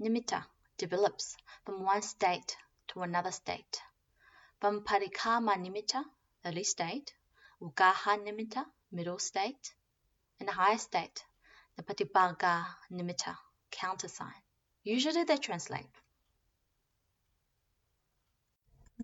[0.00, 0.44] nimitta,
[0.76, 2.56] develops from one state
[2.88, 3.80] to another state.
[4.60, 6.04] From parikamma nimitta,
[6.44, 7.14] early state,
[7.62, 9.72] uggaha nimitta, middle state,
[10.40, 11.24] and higher state,
[11.76, 13.36] the patibhaga nimitta,
[13.70, 14.42] countersign.
[14.82, 15.86] Usually they translate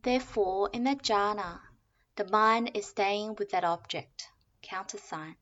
[0.02, 1.62] Therefore, in that jhana,
[2.16, 4.28] the mind is staying with that object,
[4.60, 5.36] countersign,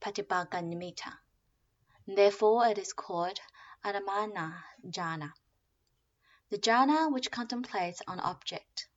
[0.00, 1.16] patibhaga nimitta.
[2.06, 3.38] Therefore, it is called
[3.82, 5.32] Anamana jhana.
[6.50, 8.88] The jhana which contemplates an object.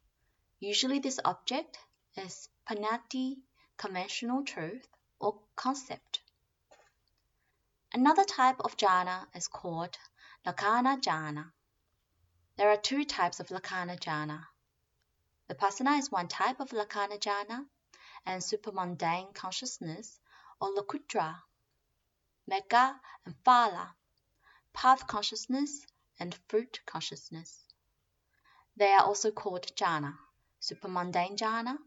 [0.60, 1.78] Usually, this object
[2.18, 3.38] is panati,
[3.78, 4.88] conventional truth,
[5.20, 6.22] or concept.
[7.94, 9.98] Another type of jhana is called
[10.46, 11.54] lakkhana jhana.
[12.58, 14.48] There are two types of lakkhana jhana
[15.48, 17.68] Vipassana is one type of lakkhana jhana,
[18.26, 20.20] and supramundane consciousness,
[20.60, 21.44] or lokuttara,
[22.50, 23.94] Magga and Phala,
[24.74, 25.86] path consciousness
[26.20, 27.64] and fruit consciousness.
[28.76, 30.18] They are also called jhana,
[30.60, 31.78] supramundane jhana,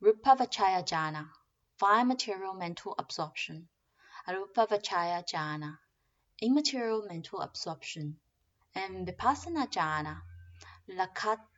[0.00, 1.30] rupa vachaya jhana,
[1.78, 3.68] fine material mental absorption,
[4.26, 5.78] arupa vachaya jhana,
[6.42, 8.18] immaterial mental absorption,
[8.74, 10.20] and vipassana jhana,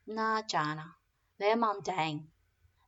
[0.09, 0.95] lakkhana jhana.
[1.39, 2.31] They are mundane.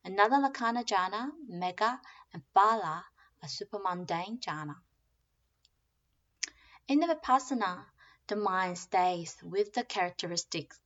[0.05, 1.99] Another lakkhana jhana, magga,
[2.33, 3.03] and phala
[3.43, 4.77] are supramundane jhana.
[6.87, 7.87] In the vipassana,
[8.29, 10.81] the mind stays with the characteristics,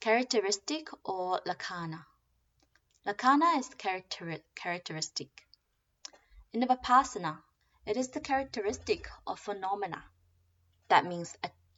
[0.00, 2.04] characteristic or lakkhana.
[3.06, 5.46] Lakkhana is character, characteristic.
[6.52, 7.42] In the vipassana,
[7.86, 10.04] it is the characteristic of phenomena.
[10.88, 11.36] That means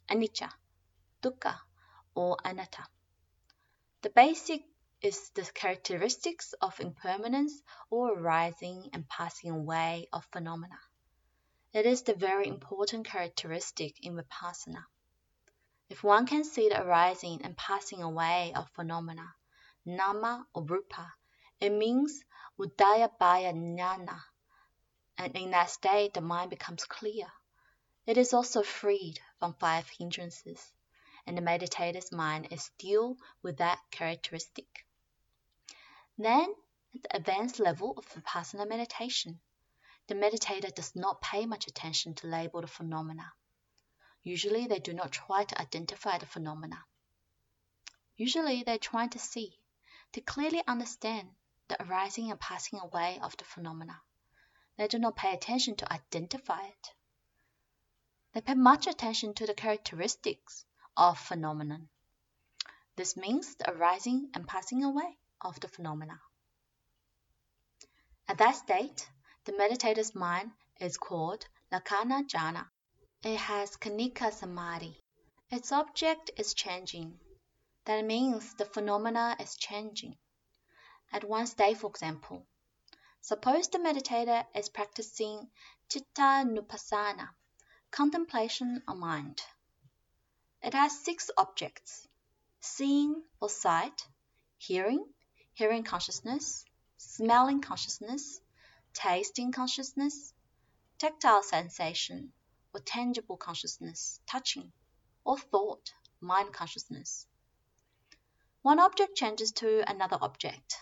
[0.09, 0.51] anicca,
[1.21, 1.55] dukkha,
[2.15, 2.85] or anatta.
[4.03, 4.63] The basic
[5.01, 7.61] is the characteristics of impermanence
[7.91, 10.79] or arising and passing away of phenomena.
[11.71, 14.85] It is the very important characteristic in Vipassana.
[15.87, 19.35] If one can see the arising and passing away of phenomena,
[19.85, 21.13] nama or rupa,
[21.59, 22.23] it means
[22.57, 24.19] udayabaya jnana,
[25.19, 27.31] and in that state the mind becomes clear.
[28.07, 30.73] It is also freed from five hindrances,
[31.25, 34.85] and the meditator's mind is still with that characteristic.
[36.17, 36.53] Then,
[36.93, 39.39] at the advanced level of Vipassana meditation,
[40.07, 43.33] the meditator does not pay much attention to labeled phenomena.
[44.23, 46.83] Usually, they do not try to identify the phenomena.
[48.17, 49.59] Usually, they're trying to see,
[50.11, 51.29] to clearly understand
[51.67, 54.01] the arising and passing away of the phenomena.
[54.77, 56.93] They do not pay attention to identify it.
[58.33, 60.65] They pay much attention to the characteristics
[60.97, 61.89] of phenomenon.
[62.95, 66.19] This means the arising and passing away of the phenomena.
[68.27, 69.09] At that state,
[69.45, 72.69] the meditator's mind is called Lakkhana Jhana.
[73.23, 75.01] It has Khanika Samadhi.
[75.49, 77.19] Its object is changing.
[77.85, 80.17] That means the phenomena is changing.
[81.11, 82.45] At one state, for example,
[83.21, 85.49] suppose the meditator is practicing
[85.89, 87.29] Chitta Nupassana
[87.91, 89.41] Contemplation of mind.
[90.63, 92.07] It has six objects
[92.59, 94.07] seeing or sight,
[94.57, 95.05] hearing,
[95.53, 96.63] hearing consciousness,
[96.97, 98.39] smelling consciousness,
[98.93, 100.33] tasting consciousness,
[100.99, 102.31] tactile sensation
[102.73, 104.71] or tangible consciousness, touching,
[105.25, 107.25] or thought, mind consciousness.
[108.61, 110.77] One object changes to another object,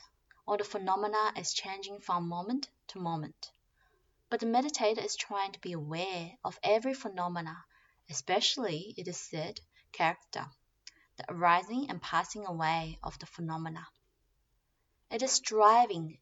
[0.45, 3.49] or the phenomena is changing from moment to moment.
[4.29, 7.63] But the meditator is trying to be aware of every phenomena,
[8.09, 10.49] especially, it is said, character,
[11.17, 13.87] the arising and passing away of the phenomena.
[15.11, 16.19] It is striving,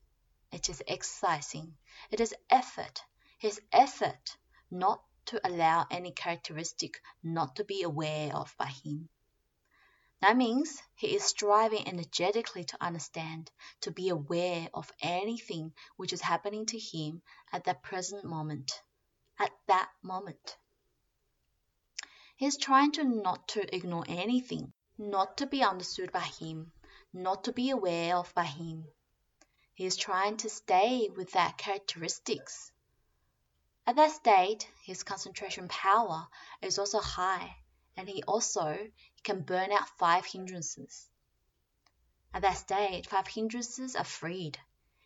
[0.52, 1.78] it is exercising,
[2.10, 3.04] it is effort,
[3.38, 4.38] his effort
[4.72, 9.10] not to allow any characteristic not to be aware of by him.
[10.22, 13.52] That means he is striving energetically to understand,
[13.82, 18.82] to be aware of anything which is happening to him at that present moment.
[19.38, 20.58] At that moment.
[22.38, 26.72] He is trying to not to ignore anything, not to be understood by him,
[27.12, 28.86] not to be aware of by him.
[29.74, 32.72] He is trying to stay with that characteristics.
[33.88, 36.28] At that state, his concentration power
[36.62, 37.58] is also high,
[37.96, 38.88] and he also
[39.24, 41.10] can burn out five hindrances.
[42.36, 44.60] At that stage, five hindrances are freed.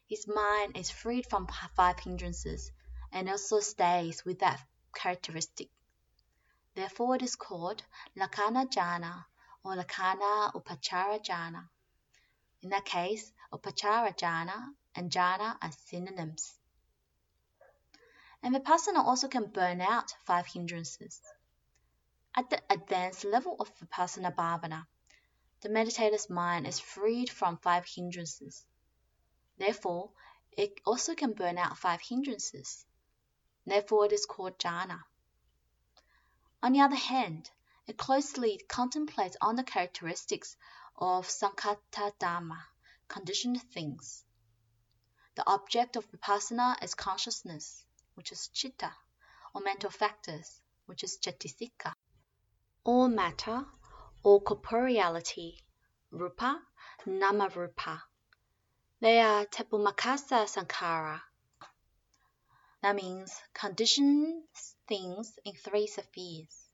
[0.09, 2.73] His mind is freed from five hindrances
[3.13, 4.61] and also stays with that
[4.93, 5.69] characteristic.
[6.73, 7.83] Therefore, it is called
[8.15, 9.25] lakkhana Jhana
[9.63, 11.69] or lakkhana Upachara Jhana.
[12.61, 16.57] In that case, Upachara Jhana and Jhana are synonyms.
[18.43, 21.21] And Vipassana also can burn out five hindrances.
[22.33, 24.87] At the advanced level of Vipassana Bhavana,
[25.61, 28.65] the meditator's mind is freed from five hindrances.
[29.57, 30.11] Therefore,
[30.51, 32.85] it also can burn out five hindrances.
[33.65, 35.03] Therefore, it is called jhana.
[36.63, 37.49] On the other hand,
[37.87, 40.55] it closely contemplates on the characteristics
[40.95, 42.61] of sankhata dhamma,
[43.07, 44.23] conditioned things.
[45.35, 48.93] The object of vipassana is consciousness, which is chitta,
[49.53, 51.93] or mental factors, which is cetasika
[52.83, 53.63] all matter,
[54.23, 55.61] or corporeality,
[56.09, 56.59] rupa,
[57.05, 58.01] namarupa.
[58.99, 61.21] They are tapumakasa sankhara.
[62.81, 64.43] That means conditioned
[64.87, 66.69] things in three spheres.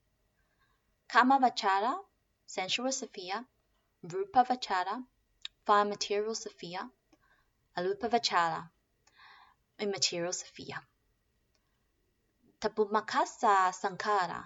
[1.09, 1.97] Kamavachara,
[2.45, 3.45] sensual sphere,
[4.03, 5.03] Rupa Vachara,
[5.65, 6.89] fine material sphere,
[7.77, 8.69] Arupa Vachara,
[9.79, 10.81] immaterial sphere.
[12.59, 14.45] Tapumakasa sankhara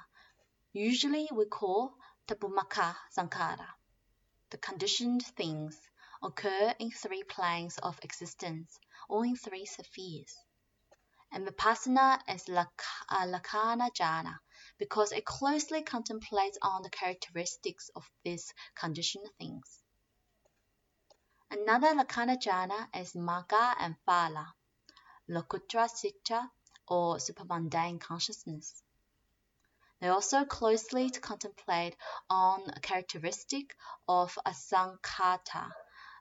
[0.74, 1.94] usually we call
[2.28, 3.68] tapumaka sankhara.
[4.50, 5.80] The conditioned things
[6.24, 10.38] occur in three planes of existence or in three spheres.
[11.34, 14.40] And Vipassana is Lakkhana uh, Jhana
[14.78, 19.82] because it closely contemplates on the characteristics of these conditioned things.
[21.50, 24.48] Another Lakkhana Jhana is Magga and Phala,
[25.30, 26.50] Lokuttara Sita
[26.88, 28.84] or supermundane consciousness.
[30.02, 31.96] They also closely contemplate
[32.30, 33.78] on a characteristic
[34.08, 35.72] of asankhata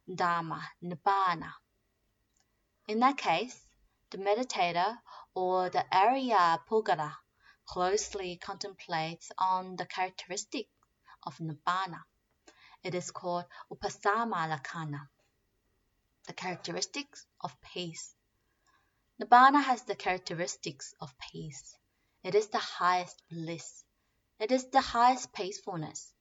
[0.08, 1.52] dhamma nibbana.
[2.86, 3.58] In that case,
[4.10, 4.98] the meditator
[5.34, 7.14] or the arya Aryapagara
[7.64, 10.66] closely contemplates on the characteristic
[11.22, 12.02] of nibbana,
[12.82, 15.08] it is called Upasama Lakkhana.
[16.26, 18.14] The characteristics of peace.
[19.20, 21.76] Nibbana has the characteristics of peace.
[22.24, 23.84] It is the highest bliss.
[24.38, 26.12] It is the highest peacefulness.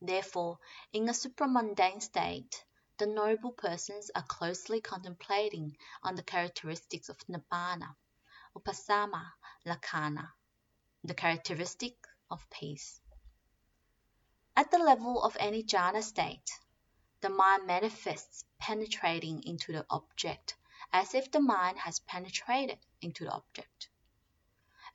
[0.00, 0.58] Therefore,
[0.92, 2.64] in a supramundane state,
[2.98, 7.94] the noble persons are closely contemplating on the characteristics of Nibbana,
[8.56, 9.24] Upasama
[9.64, 10.32] Lakkhana,
[11.04, 11.94] the characteristic
[12.28, 13.00] of peace.
[14.56, 16.50] At the level of any jhana state,
[17.20, 20.56] the mind manifests penetrating into the object
[20.92, 23.88] as if the mind has penetrated into the object.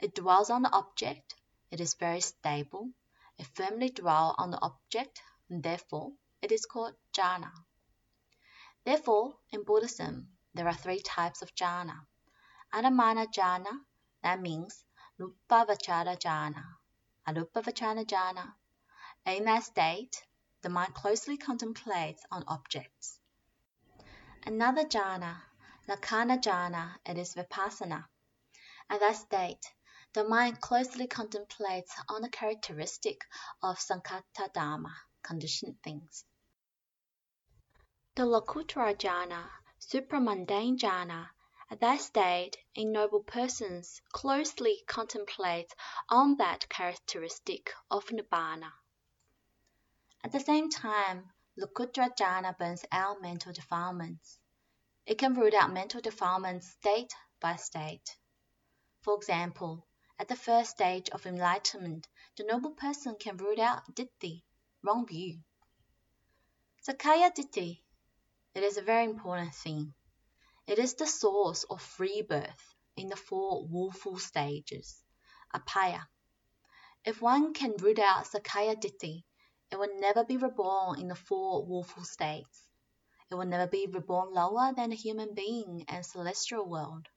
[0.01, 1.35] It dwells on the object,
[1.71, 2.89] it is very stable,
[3.37, 7.51] it firmly dwells on the object, and therefore it is called jhana.
[8.85, 12.05] Therefore, in Buddhism, there are three types of jhana.
[12.73, 13.85] Anamana jhana,
[14.21, 14.83] that means
[15.17, 16.63] Rupavachara jhana,
[17.25, 18.53] Arupavachara jhana.
[19.25, 20.25] In that state,
[20.61, 23.19] the mind closely contemplates on objects.
[24.45, 25.41] Another jhana,
[25.87, 28.05] Lakkhana jhana, it is vipassana.
[28.89, 29.65] At that state,
[30.13, 33.21] the mind closely contemplates on the characteristic
[33.61, 36.25] of sankhata dhamma, conditioned things.
[38.15, 39.49] The Lokuttara jhana,
[39.79, 41.31] supramundane jhana,
[41.71, 45.73] at that state, in noble persons closely contemplate
[46.09, 48.71] on that characteristic of nibbana.
[50.23, 54.37] At the same time, Lokuttara jhana burns out mental defilements.
[55.07, 58.15] It can root out mental defilements state by state.
[59.01, 59.87] For example,
[60.19, 62.07] at the first stage of enlightenment,
[62.37, 64.43] the noble person can root out ditthi,
[64.83, 65.39] wrong view.
[66.87, 67.82] Sakkaya ditthi,
[68.55, 69.93] it is a very important thing.
[70.67, 75.03] It is the source of free birth in the four willful stages,
[75.53, 76.07] apaya.
[77.05, 79.23] If one can root out Sakkaya ditthi,
[79.71, 82.67] it will never be reborn in the four willful states.
[83.31, 87.09] It will never be reborn lower than a human being and celestial world.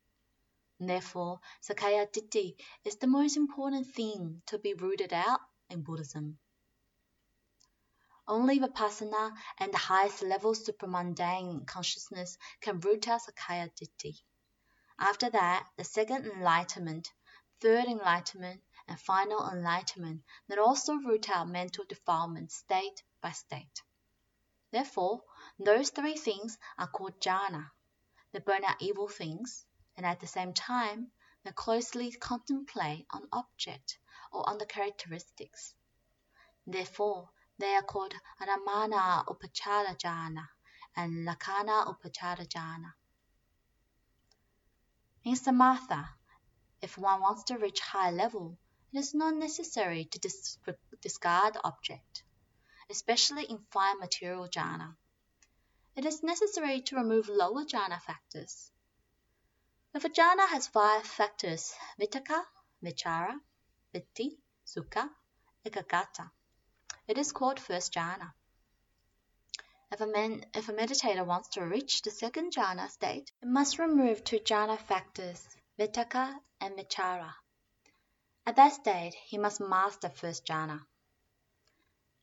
[0.81, 6.39] Therefore, Sakkaya Ditthi is the most important thing to be rooted out in Buddhism.
[8.29, 14.21] Only Vipassana and the highest level supramundane consciousness can root out Sakkaya Ditthi.
[14.99, 17.13] After that, the second enlightenment,
[17.61, 23.83] third enlightenment, and final enlightenment that also root out mental defilement state by state.
[24.73, 25.23] Therefore,
[25.61, 27.71] those three things are called jhana.
[28.33, 29.65] They burn out evil things,
[29.97, 31.13] and at the same time,
[31.45, 33.99] they closely contemplate on object
[34.33, 35.75] or on the characteristics.
[36.67, 40.47] Therefore, they are called Anamana Upachara jhana
[40.95, 42.93] and Lakkhana Upachara jhana.
[45.25, 46.09] In Samatha,
[46.83, 48.59] if one wants to reach high level,
[48.93, 50.59] it is not necessary to dis
[51.01, 52.23] discard object,
[52.91, 54.97] especially in fine material jhana.
[55.97, 58.71] It is necessary to remove lower jhana factors.
[59.95, 62.45] If a jhana has five factors, vitakka,
[62.85, 63.41] vichara,
[63.95, 64.37] vitti,
[64.67, 65.09] sukha,
[65.65, 66.31] ekaggata,
[67.09, 68.33] it is called first jhana.
[69.93, 73.79] If a, man, if a meditator wants to reach the second jhana state, it must
[73.79, 75.47] remove two jhana factors,
[75.79, 77.33] vitakka and vichara.
[78.45, 80.81] At that state, he must master first jhana.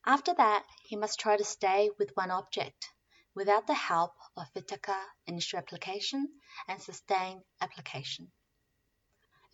[0.05, 2.89] After that, he must try to stay with one object,
[3.33, 6.27] without the help of vitakka initial application
[6.67, 8.29] and sustained application.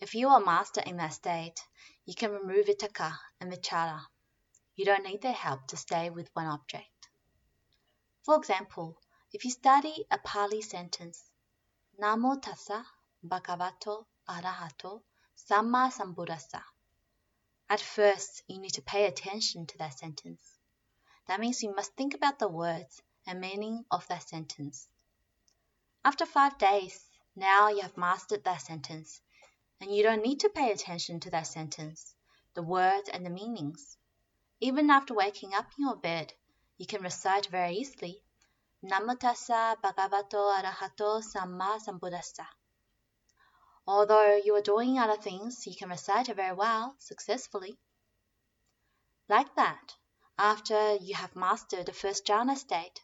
[0.00, 1.60] If you are master in that state,
[2.04, 4.00] you can remove vitakka and vichara.
[4.76, 7.08] You don't need their help to stay with one object.
[8.24, 8.98] For example,
[9.32, 11.30] if you study a Pali sentence,
[12.00, 12.84] Namo tassa
[13.26, 15.02] bhagavato arahato
[15.36, 16.62] Samma Sambuddhassa.
[17.68, 20.58] At first, you need to pay attention to that sentence.
[21.26, 24.88] That means you must think about the words and meaning of that sentence.
[26.04, 27.04] After five days,
[27.36, 29.20] now you have mastered that sentence,
[29.80, 32.14] and you don't need to pay attention to that sentence,
[32.54, 33.96] the words and the meanings.
[34.62, 36.34] Even after waking up in your bed,
[36.76, 38.22] you can recite very easily
[38.82, 42.46] Namo tassa bhagavato arahato samma sambuddhassa.
[43.86, 47.78] Although you are doing other things, you can recite it very well, successfully.
[49.28, 49.96] Like that,
[50.38, 53.02] after you have mastered the first jhana state,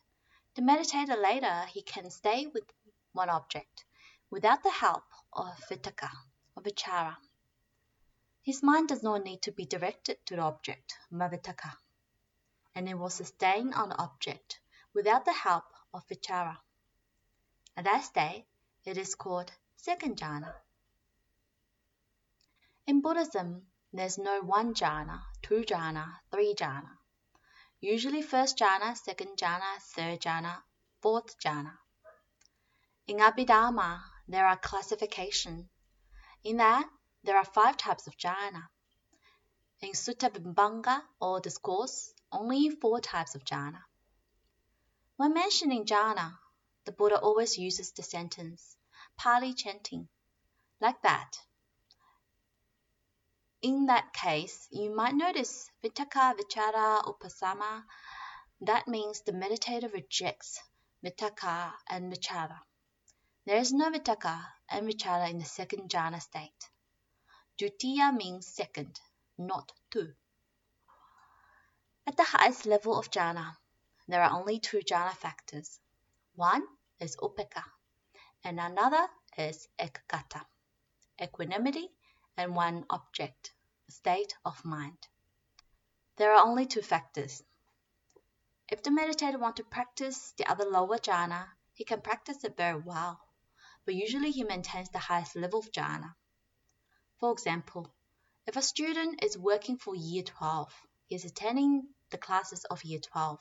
[0.54, 2.64] the meditator later he can stay with
[3.12, 3.84] one object
[4.30, 6.10] without the help of vitakka
[6.54, 7.16] or vichara.
[8.46, 11.78] His mind does not need to be directed to the object by vitakka,
[12.76, 14.60] and it will sustain on the object
[14.94, 16.56] without the help of vichara.
[17.76, 18.46] At that state,
[18.84, 20.54] it is called second jhana.
[22.86, 26.98] In Buddhism, there's no one jhana, two jhana, three jhana.
[27.80, 30.62] usually first jhana, second jhana, third jhana,
[31.00, 31.76] fourth jhana.
[33.08, 35.68] In Abhidharma, there are classification.
[36.44, 36.88] In that,
[37.26, 38.62] there are five types of jhana.
[39.80, 43.82] In Sutta Vibhanga or discourse, only four types of jhana.
[45.16, 46.38] When mentioning jhana,
[46.84, 48.76] the Buddha always uses the sentence,
[49.16, 50.08] Pali chanting,
[50.80, 51.32] like that.
[53.60, 57.82] In that case, you might notice Vitakka Vichara Upasama.
[58.60, 60.60] That means the meditator rejects
[61.04, 62.60] Vitakka and Vichara.
[63.46, 66.70] There is no Vitakka and Vichara in the second jhana state.
[67.58, 69.00] Dutiya means second,
[69.38, 70.14] not two.
[72.06, 73.56] At the highest level of jhana,
[74.06, 75.80] there are only two jhana factors.
[76.34, 76.66] One
[77.00, 77.64] is upekkha,
[78.44, 80.44] and another is ekaggata,
[81.18, 81.88] equanimity
[82.36, 83.54] and one object,
[83.88, 85.08] state of mind.
[86.16, 87.42] There are only two factors.
[88.68, 92.80] If the meditator wants to practice the other lower jhana, he can practice it very
[92.80, 93.18] well,
[93.86, 96.14] but usually he maintains the highest level of jhana.
[97.18, 97.92] For example,
[98.46, 100.72] if a student is working for year 12,
[101.06, 103.40] he is attending the classes of year 12.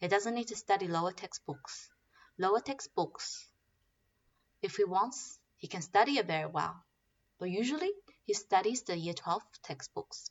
[0.00, 1.90] He doesn't need to study lower textbooks.
[2.38, 3.46] Lower textbooks,
[4.62, 6.84] if he wants, he can study it very well,
[7.38, 7.90] but usually
[8.24, 10.30] he studies the year 12 textbooks.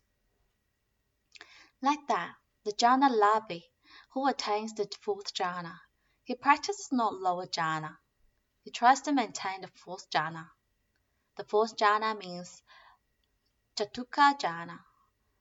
[1.81, 3.63] Like that, the jhana labhi,
[4.11, 5.77] who attains the fourth jhana,
[6.23, 7.97] he practices not lower jhana.
[8.63, 10.49] He tries to maintain the fourth jhana.
[11.41, 12.61] The fourth jhana means
[13.75, 14.79] Chatukka jhana,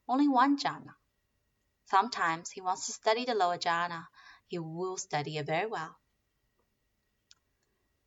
[0.08, 0.94] only one jhana.
[1.84, 4.08] Sometimes he wants to study the lower jhana,
[4.46, 5.94] he will study it very well.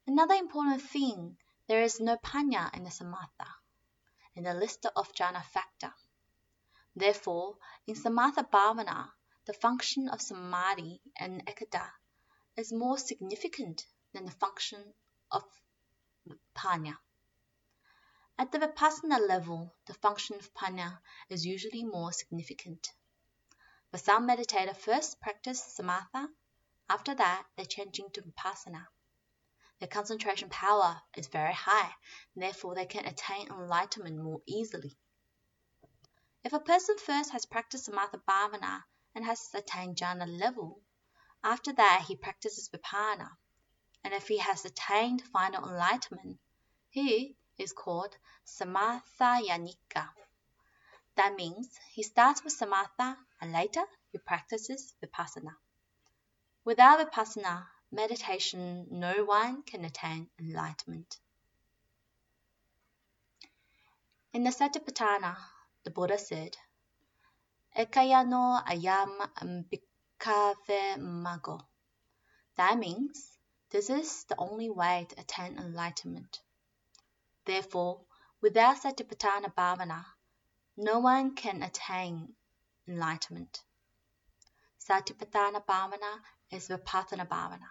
[0.08, 1.38] Another important thing,
[1.68, 3.48] there is no panya in the samatha,
[4.34, 5.94] in the list of jhana factor.
[6.96, 9.12] Therefore, in samatha bhavana,
[9.46, 11.92] the function of samadhi and ekada
[12.58, 14.96] is more significant than the function
[15.30, 15.44] of
[16.56, 16.98] panya.
[18.38, 22.92] At the vipassana level, the function of panya is usually more significant.
[23.92, 26.28] But some meditator first practice samatha,
[26.90, 28.88] after that they change into vipassana.
[29.80, 31.94] Their concentration power is very high,
[32.36, 34.98] therefore they can attain enlightenment more easily.
[36.44, 40.82] If a person first has practiced Samatha Bhavana and has attained jhana level,
[41.44, 43.38] after that he practices Vipassana,
[44.04, 46.40] and if he has attained final enlightenment,
[46.90, 50.10] he is called Yanika.
[51.16, 55.56] That means he starts with Samatha and later he practices Vipassana.
[56.66, 61.20] Without Vipassana, meditation, no one can attain enlightenment.
[64.34, 65.38] In the Satipatthana,
[65.84, 66.58] the Buddha said,
[67.78, 71.62] Ekayano ayam bhikkhave maggo.
[72.56, 73.38] That means
[73.70, 76.40] this is the only way to attain enlightenment.
[77.46, 78.06] Therefore,
[78.42, 80.06] without Satipatthana Bhavana,
[80.78, 82.36] no one can attain
[82.88, 83.64] enlightenment.
[84.80, 86.22] Satipatthana Bhavana
[86.52, 87.70] is Vipassana Bhavana.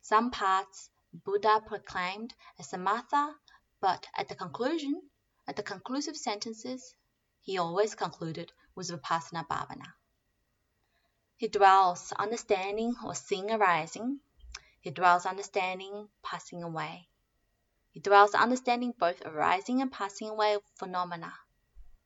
[0.00, 0.90] Some parts
[1.24, 3.34] Buddha proclaimed as samatha,
[3.80, 5.10] but at the conclusion,
[5.46, 6.94] at the conclusive sentences,
[7.40, 9.94] he always concluded with vipassana bhavana.
[11.36, 14.20] He dwells understanding or seeing arising.
[14.80, 17.08] He dwells understanding passing away.
[17.96, 21.32] He dwells understanding both arising and passing away of phenomena.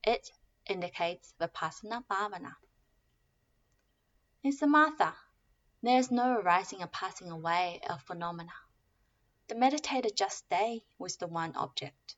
[0.04, 0.30] It
[0.64, 2.54] indicates vipassana bhavana.
[4.44, 5.16] In samatha,
[5.82, 8.52] there is no arising and passing away of phenomena.
[9.48, 12.14] The meditator just stays with the one object.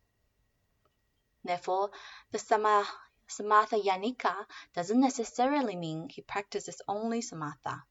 [1.43, 1.93] Therefore,
[2.31, 2.87] the sama,
[3.27, 7.85] samatha yanika doesn't necessarily mean he practices only samatha.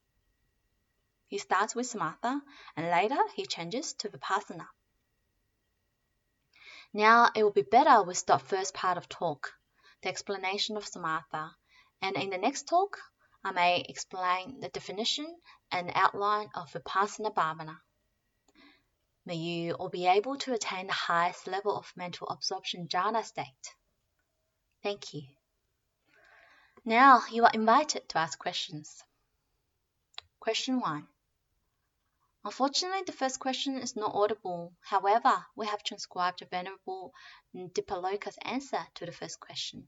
[1.25, 2.39] He starts with samatha
[2.75, 4.67] and later he changes to vipassana.
[6.93, 9.53] Now it will be better we stop first part of talk,
[10.01, 11.55] the explanation of samatha,
[12.01, 12.97] and in the next talk
[13.43, 15.39] I may explain the definition
[15.71, 17.79] and outline of Vipassana Bhavana.
[19.25, 23.75] May you all be able to attain the highest level of mental absorption jhana state.
[24.83, 25.23] Thank you.
[26.83, 29.03] Now you are invited to ask questions.
[30.39, 31.07] Question 1.
[32.43, 34.73] Unfortunately, the first question is not audible.
[34.81, 37.13] However, we have transcribed the Venerable
[37.55, 39.87] Dipaloka's answer to the first question.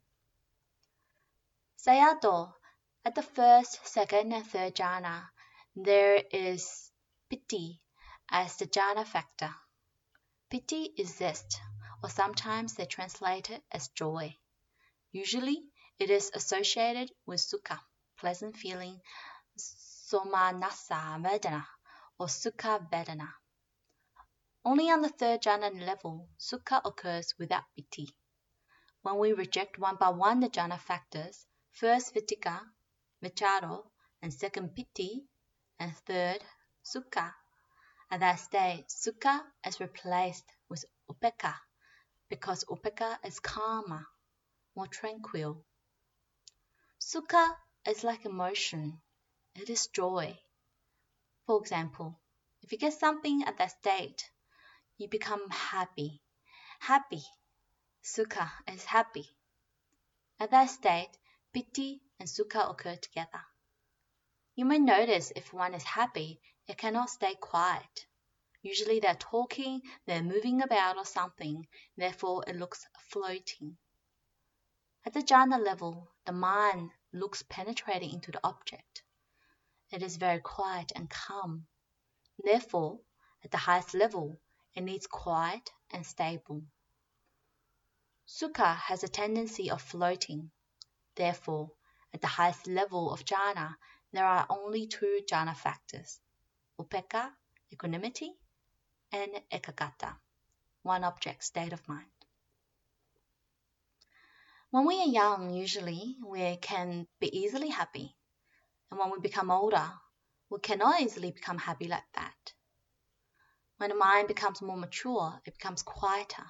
[1.80, 2.54] Sayadaw
[3.04, 5.30] at the first, second, and third jhana,
[5.76, 6.91] there is
[7.28, 7.82] piti
[8.30, 9.56] as the jhana factor.
[10.51, 11.60] Piti is zest,
[12.04, 14.38] or sometimes they translate it as joy.
[15.12, 15.66] Usually,
[15.97, 17.80] it is associated with sukha,
[18.18, 19.01] pleasant feeling
[19.58, 21.66] somanassa vedana
[22.20, 23.30] or sukha vedana.
[24.66, 28.16] Only on the third jhana level, sukha occurs without piti.
[29.01, 32.61] When we reject one by one the jhana factors, first vitika,
[33.22, 33.91] vicharo,
[34.22, 35.28] and second piti,
[35.80, 36.43] and third
[36.84, 37.34] sukha,
[38.09, 41.55] at that stage, sukha is replaced with upekkha
[42.30, 44.05] because upekkha is calmer,
[44.76, 45.66] more tranquil.
[47.01, 49.01] Sukha is like emotion.
[49.55, 50.39] It is joy.
[51.46, 52.20] For example,
[52.62, 54.32] if you get something at that state,
[54.98, 56.22] you become happy.
[56.80, 57.24] Happy.
[58.02, 59.36] Sukha is happy.
[60.39, 61.18] At that state,
[61.54, 63.41] piti and sukha occur together.
[64.56, 68.08] You may notice if one is happy, it cannot stay quiet.
[68.62, 71.68] Usually they're talking, they're moving about or something,
[71.98, 73.78] therefore it looks floating.
[75.06, 79.03] At the jhana level, the mind looks penetrating into the object.
[79.94, 81.68] It is very quiet and calm.
[82.39, 83.02] Therefore,
[83.44, 84.39] at the highest level,
[84.74, 86.64] it needs quiet and stable.
[88.28, 90.50] Sukha has a tendency of floating.
[91.14, 91.74] Therefore,
[92.12, 93.76] at the highest level of jhana,
[94.12, 96.20] there are only two jhana factors,
[96.80, 97.32] upekkha,
[97.72, 98.34] equanimity,
[99.12, 100.18] and ekaggata,
[100.82, 102.10] one object state of mind.
[104.72, 108.18] When we are young, usually we can be easily happy.
[108.94, 109.91] And when we become older,
[110.52, 112.54] we cannot easily become happy like that.
[113.78, 116.46] When the mind becomes more mature, it becomes quieter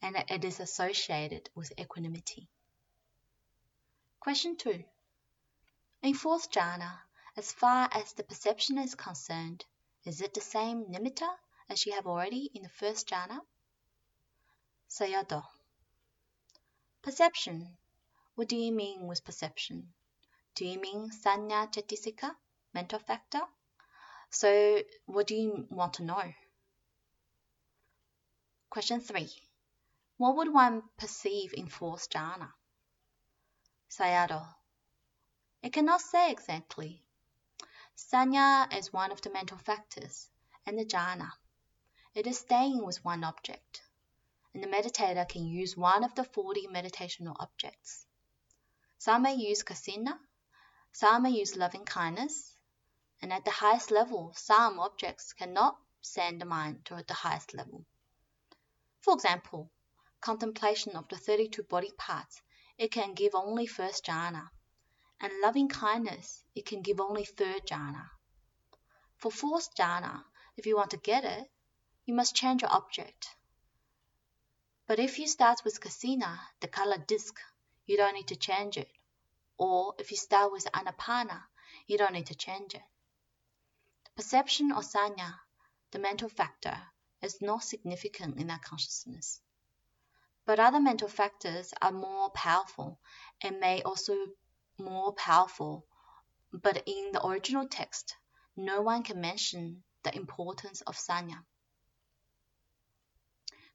[0.00, 2.48] and it is associated with equanimity.
[4.20, 4.84] Question 2.
[6.02, 7.00] In fourth jhana,
[7.36, 9.64] as far as the perception is concerned,
[10.04, 11.34] is it the same nimitta
[11.68, 13.40] as you have already in the first jhana?
[14.88, 15.48] Sayadaw.
[17.02, 17.76] Perception.
[18.36, 19.92] What do you mean with perception?
[20.54, 22.36] Do you mean sanya cetasika,
[22.74, 23.40] mental factor?
[24.28, 26.34] So, what do you want to know?
[28.68, 29.30] Question 3.
[30.18, 32.52] What would one perceive in fourth jhana?
[33.90, 34.54] Sayadaw.
[35.62, 37.02] It cannot say exactly.
[37.96, 40.28] Sanya is one of the mental factors,
[40.66, 41.30] and the jhana.
[42.14, 43.82] It is staying with one object,
[44.52, 48.06] and the meditator can use one of the 40 meditational objects.
[48.98, 50.18] Some may use kasina,
[50.92, 52.54] some use loving kindness,
[53.20, 57.86] and at the highest level, some objects cannot send the mind to the highest level.
[59.00, 59.70] For example,
[60.20, 62.42] contemplation of the 32 body parts,
[62.76, 64.50] it can give only first jhana,
[65.18, 68.10] and loving kindness, it can give only third jhana.
[69.16, 70.24] For fourth jhana,
[70.56, 71.50] if you want to get it,
[72.04, 73.34] you must change your object.
[74.86, 77.38] But if you start with kasina, the color disc,
[77.86, 78.92] you don't need to change it.
[79.58, 81.42] Or if you start with anapana,
[81.86, 82.82] you don't need to change it.
[84.04, 85.34] The perception or sanya,
[85.90, 86.76] the mental factor,
[87.20, 89.40] is not significant in that consciousness.
[90.44, 92.98] But other mental factors are more powerful
[93.40, 94.16] and may also
[94.78, 95.86] more powerful.
[96.52, 98.16] But in the original text,
[98.56, 101.44] no one can mention the importance of sanya.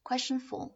[0.03, 0.71] Question 4.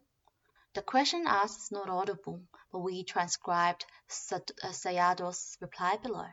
[0.74, 3.84] The question asked is not audible, but we transcribed
[4.30, 4.38] uh,
[4.70, 6.28] Sayadaw's reply below.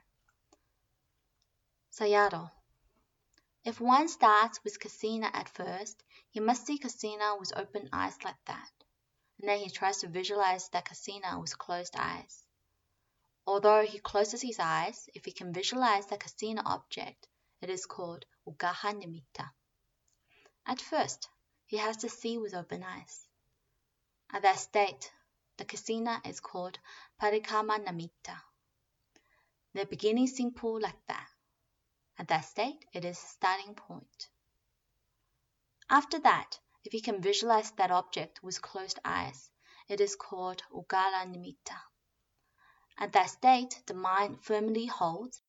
[1.92, 2.50] Sayadaw.
[3.66, 8.42] If one starts with Kasina at first, he must see Kasina with open eyes like
[8.46, 8.72] that,
[9.40, 12.48] and then he tries to visualize that Kasina with closed eyes.
[13.46, 17.28] Although he closes his eyes, if he can visualize the Kasina object,
[17.60, 19.52] it is called Uggaha Nimitta.
[20.66, 21.28] At first,
[21.66, 23.28] he has to see with open eyes.
[24.32, 25.12] At that state,
[25.58, 26.78] the kasina is called
[27.20, 28.40] Parikamma Nimitta.
[29.74, 31.28] The beginning simple like that.
[32.20, 34.30] At that state, it is starting point.
[35.90, 39.50] After that, if you can visualize that object with closed eyes,
[39.88, 41.82] it is called Uggaha Nimitta.
[43.00, 45.42] At that state, the mind firmly holds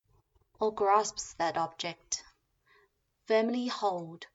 [0.59, 2.23] or grasps that object.
[3.27, 4.25] Firmly hold.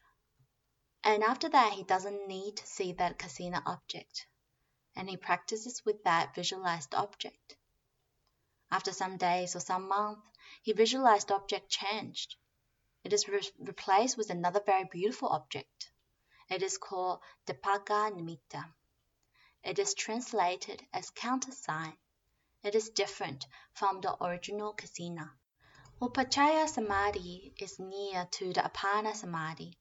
[1.03, 4.29] And after that, he doesn't need to see that kasina object
[4.97, 7.57] and he practices with that visualized object.
[8.71, 10.29] After some days or some months,
[10.63, 12.35] his visualized object changed.
[13.05, 15.93] It is re replaced with another very beautiful object.
[16.49, 18.65] It is called Dipaka Nimitta.
[19.63, 21.97] It is translated as countersign.
[22.63, 25.31] It is different from the original kasina.
[26.01, 29.79] Upachara Samadhi is near to the Appana Samadhi.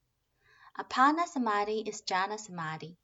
[0.77, 2.97] Appana Samadhi is Jhana Samadhi.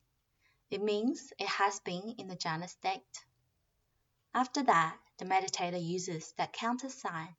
[0.72, 3.26] It means it has been in the jhana state.
[4.34, 7.36] After that, the meditator uses that countersign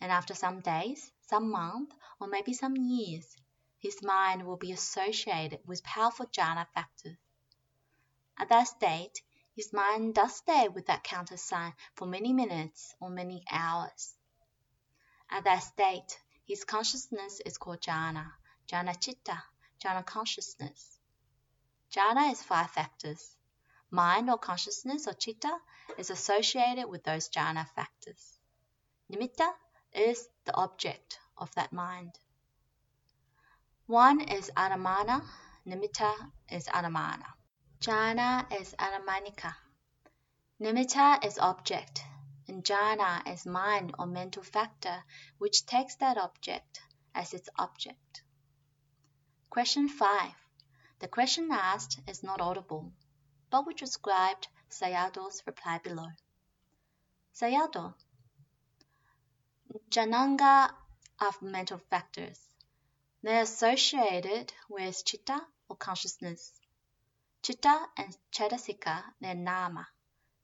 [0.00, 3.36] and after some days, some months, or maybe some years,
[3.80, 7.16] his mind will be associated with powerful jhana factors.
[8.38, 9.22] At that state,
[9.56, 14.14] his mind does stay with that countersign for many minutes or many hours.
[15.28, 18.34] At that state, his consciousness is called jhana,
[18.68, 19.42] jhana chitta,
[19.80, 20.97] jhana consciousness.
[21.98, 23.34] Jhana is five factors.
[23.90, 25.58] Mind or consciousness or chitta
[25.96, 28.38] is associated with those jhana factors.
[29.10, 29.52] Nimitta
[29.92, 32.16] is the object of that mind.
[33.86, 35.26] One is Anumana,
[35.66, 36.14] Nimitta
[36.48, 37.26] is Anumana.
[37.80, 39.56] Jhana is Anumanika.
[40.60, 42.04] Nimitta is object,
[42.46, 45.02] and jhana is mind or mental factor
[45.38, 46.80] which takes that object
[47.12, 48.22] as its object.
[49.50, 50.32] Question 5.
[51.00, 52.92] The question asked is not audible,
[53.50, 56.08] but we described Sayadaw's reply below.
[57.32, 57.94] Sayado.
[59.90, 60.74] Jhananga
[61.20, 62.40] are mental factors.
[63.22, 66.52] They are associated with chitta or consciousness.
[67.42, 69.86] Chitta and Cetasika, they're nama.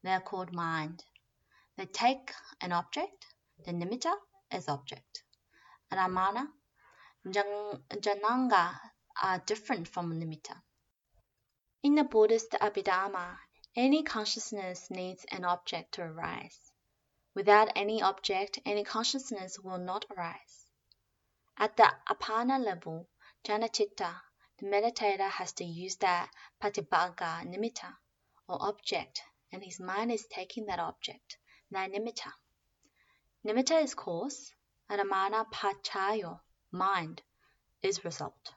[0.03, 1.05] They are called mind.
[1.77, 3.27] They take an object,
[3.65, 4.15] the nimitta
[4.51, 5.25] as object.
[5.91, 6.47] Ramana,
[7.27, 8.79] Jhananga
[9.23, 10.61] are different from nimitta.
[11.83, 13.39] In the Buddhist Abhidharma,
[13.77, 16.73] any consciousness needs an object to arise.
[17.35, 20.67] Without any object, any consciousness will not arise.
[21.57, 23.09] At the appana level,
[23.45, 24.21] jhanachitta,
[24.59, 26.31] the meditator has to use that
[26.63, 27.97] patibhaga nimitta,
[28.49, 31.37] or object, and his mind is taking that object,
[31.71, 32.33] that nimitta.
[33.45, 34.53] Nimitta is cause,
[34.89, 36.41] and amana pachayo,
[36.71, 37.23] mind,
[37.83, 38.55] is result.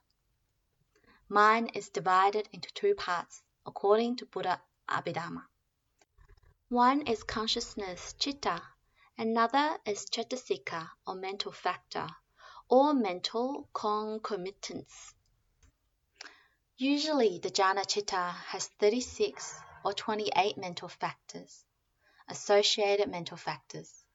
[1.30, 5.45] Mind is divided into two parts according to Buddha Abhidharma.
[6.69, 8.61] One is consciousness, chitta,
[9.17, 12.07] another is cetasika, or mental factor,
[12.69, 15.13] or mental concomitants.
[16.78, 21.65] Usually, the jhana chitta has 36 or 28 mental factors,
[22.30, 24.05] associated mental factors.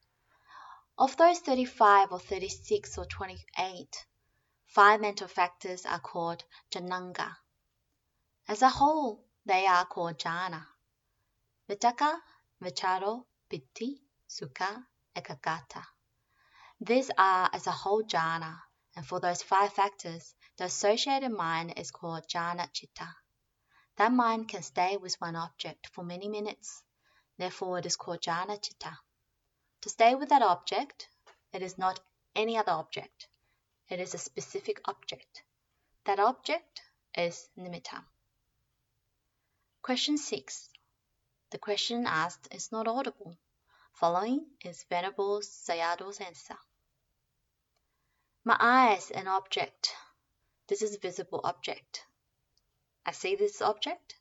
[0.97, 4.05] Of those 35 or 36 or 28,
[4.73, 7.35] five mental factors are called jhananga.
[8.47, 10.65] As a whole, they are called jhana.
[11.69, 12.17] Vitakka,
[12.59, 14.83] vicharo, piti, sukha,
[15.15, 15.83] ekaggata.
[16.81, 18.57] These are as a whole jhana,
[18.95, 23.09] and for those five factors, the associated mind is called jhana chitta.
[23.97, 26.81] That mind can stay with one object for many minutes,
[27.37, 28.97] therefore it is called jhana chitta.
[29.81, 31.09] To stay with that object,
[31.51, 31.99] it is not
[32.35, 33.27] any other object.
[33.89, 35.43] It is a specific object.
[36.05, 36.81] That object
[37.15, 38.03] is nimitta.
[39.81, 40.69] Question 6.
[41.51, 43.37] The question asked is not audible.
[43.93, 46.57] Following is Venerable Sayadaw's answer.
[48.45, 49.93] My eye is an object.
[50.67, 52.05] This is a visible object.
[53.05, 54.15] I see this object.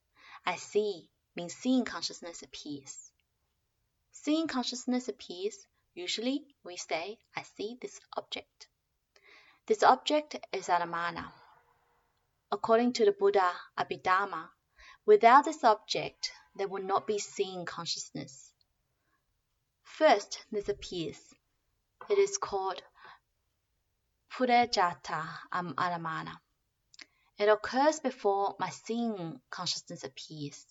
[0.45, 3.13] I see means seeing consciousness appears.
[4.11, 8.67] Seeing consciousness appears, usually we say, I see this object.
[9.73, 11.33] This object is Anumana.
[12.51, 14.51] According to the Buddha Abhidharma,
[15.07, 18.53] without this object, there would not be seeing consciousness.
[19.83, 21.17] First, this appears.
[22.11, 22.83] It is called
[24.31, 25.75] Purejata am.
[27.39, 30.67] It occurs before my seeing consciousness appears.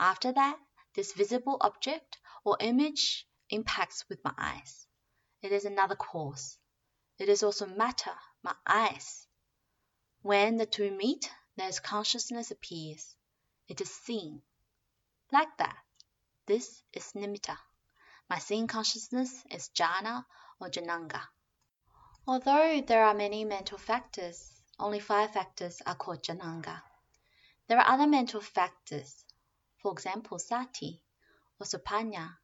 [0.00, 0.58] After that,
[0.96, 4.88] this visible object or image impacts with my eyes.
[5.40, 6.58] It is another cause.
[7.18, 9.26] It is also matter, my eyes.
[10.22, 13.16] When the two meet, there's consciousness appears.
[13.66, 14.42] It is seen.
[15.32, 15.76] Like that.
[16.46, 17.58] This is nimitta.
[18.30, 20.26] My seeing consciousness is jhana
[20.60, 21.20] or jhananga.
[22.24, 26.82] Although there are many mental factors, only five factors are called jhananga.
[27.66, 29.24] There are other mental factors,
[29.78, 31.02] for example, sati,
[31.58, 32.38] or supanya,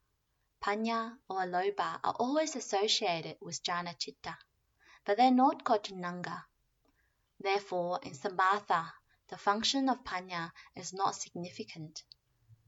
[0.60, 4.36] panya, or alobha are always associated with jhana chitta,
[5.04, 6.44] but they're not called jhananga.
[7.38, 8.92] Therefore, in samatha,
[9.28, 12.02] the function of panya is not significant.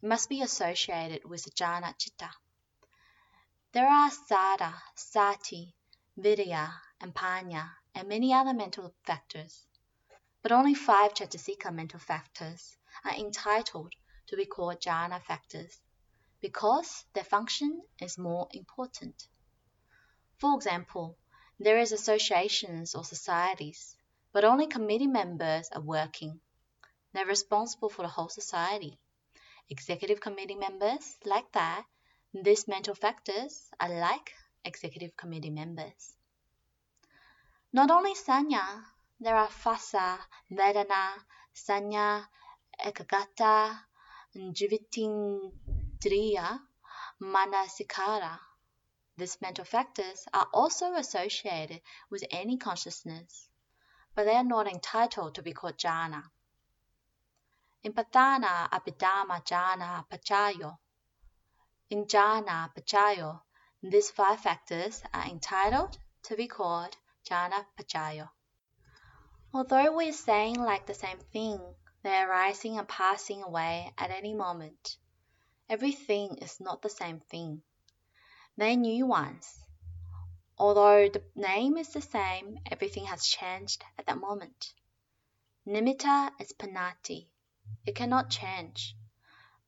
[0.02, 2.30] It must be associated with jhana chitta.
[3.72, 5.74] There are sada, sati,
[6.16, 9.66] vidya, and panya, and many other mental factors.
[10.42, 13.92] But only five Cetasika mental factors are entitled
[14.28, 15.80] to be called jhana factors
[16.40, 19.28] because their function is more important.
[20.38, 21.18] For example,
[21.58, 23.96] there is associations or societies,
[24.32, 26.40] but only committee members are working.
[27.12, 28.98] They're responsible for the whole society.
[29.70, 31.84] Executive committee members, like that,
[32.34, 34.34] these mental factors are like
[34.64, 36.14] executive committee members.
[37.72, 38.84] Not only Sanya,
[39.18, 40.18] there are phassa,
[40.52, 41.14] Vedana,
[41.54, 42.26] Sanya,
[42.84, 43.78] Ekaggata,
[44.36, 46.60] Jivitindriya,
[47.22, 48.38] Manasikara.
[49.18, 53.48] These mental factors are also associated with any consciousness,
[54.14, 56.30] but they are not entitled to be called jhana.
[57.82, 60.78] In Patthana Abhidhamma Jhana Pachayo,
[61.88, 63.40] in Jhana Pachayo,
[63.82, 68.28] these five factors are entitled to be called Jhana Pachayo.
[69.54, 74.10] Although we are saying like the same thing, they are rising and passing away at
[74.10, 74.98] any moment.
[75.70, 77.62] Everything is not the same thing.
[78.58, 79.62] They new ones.
[80.58, 84.72] Although the name is the same, everything has changed at that moment.
[85.66, 87.26] Nimitta is panati.
[87.84, 88.96] It cannot change.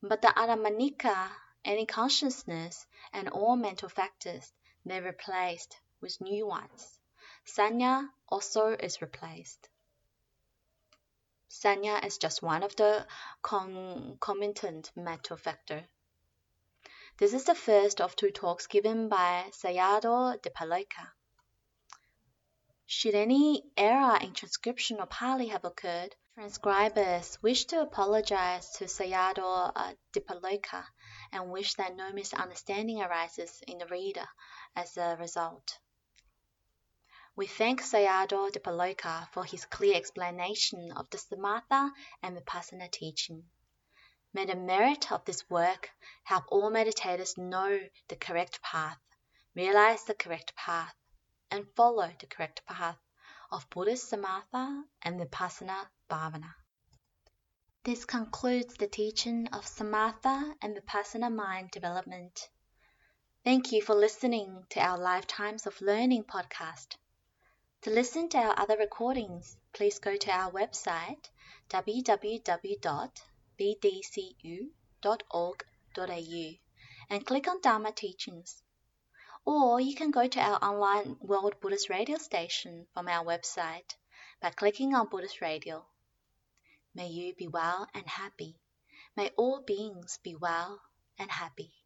[0.00, 1.30] But the Atmanika,
[1.64, 4.52] any consciousness, and all mental factors,
[4.86, 6.98] they're replaced with new ones.
[7.44, 9.68] Sanya also is replaced.
[11.50, 13.06] Sanya is just one of the
[13.42, 15.84] concomitant mental factor.
[17.18, 21.10] This is the first of two talks given by Sayadaw Dipaloka.
[22.86, 29.72] Should any error in transcription of Pali have occurred, transcribers wish to apologize to Sayadaw
[29.74, 30.84] uh, Dipaloka
[31.32, 34.28] and wish that no misunderstanding arises in the reader
[34.76, 35.76] as a result.
[37.34, 41.90] We thank Sayadaw Dipaloka for his clear explanation of the Samatha
[42.22, 43.50] and Vipassana teaching.
[44.34, 45.90] May the merit of this work
[46.24, 48.98] help all meditators know the correct path,
[49.54, 50.94] realize the correct path,
[51.50, 52.98] and follow the correct path
[53.50, 56.54] of Buddhist Samatha and Vipassana Bhavana.
[57.84, 62.50] This concludes the teaching of Samatha and Vipassana mind development.
[63.44, 66.96] Thank you for listening to our Lifetimes of Learning podcast.
[67.82, 71.30] To listen to our other recordings, please go to our website
[73.58, 74.58] www.bdcu.org.au
[77.10, 78.62] and click on Dharma Teachings.
[79.44, 83.96] Or you can go to our online World Buddhist Radio station from our website
[84.40, 85.86] by clicking on Buddhist Radio.
[86.94, 88.60] May you be well and happy.
[89.16, 90.80] May all beings be well
[91.18, 91.77] and happy.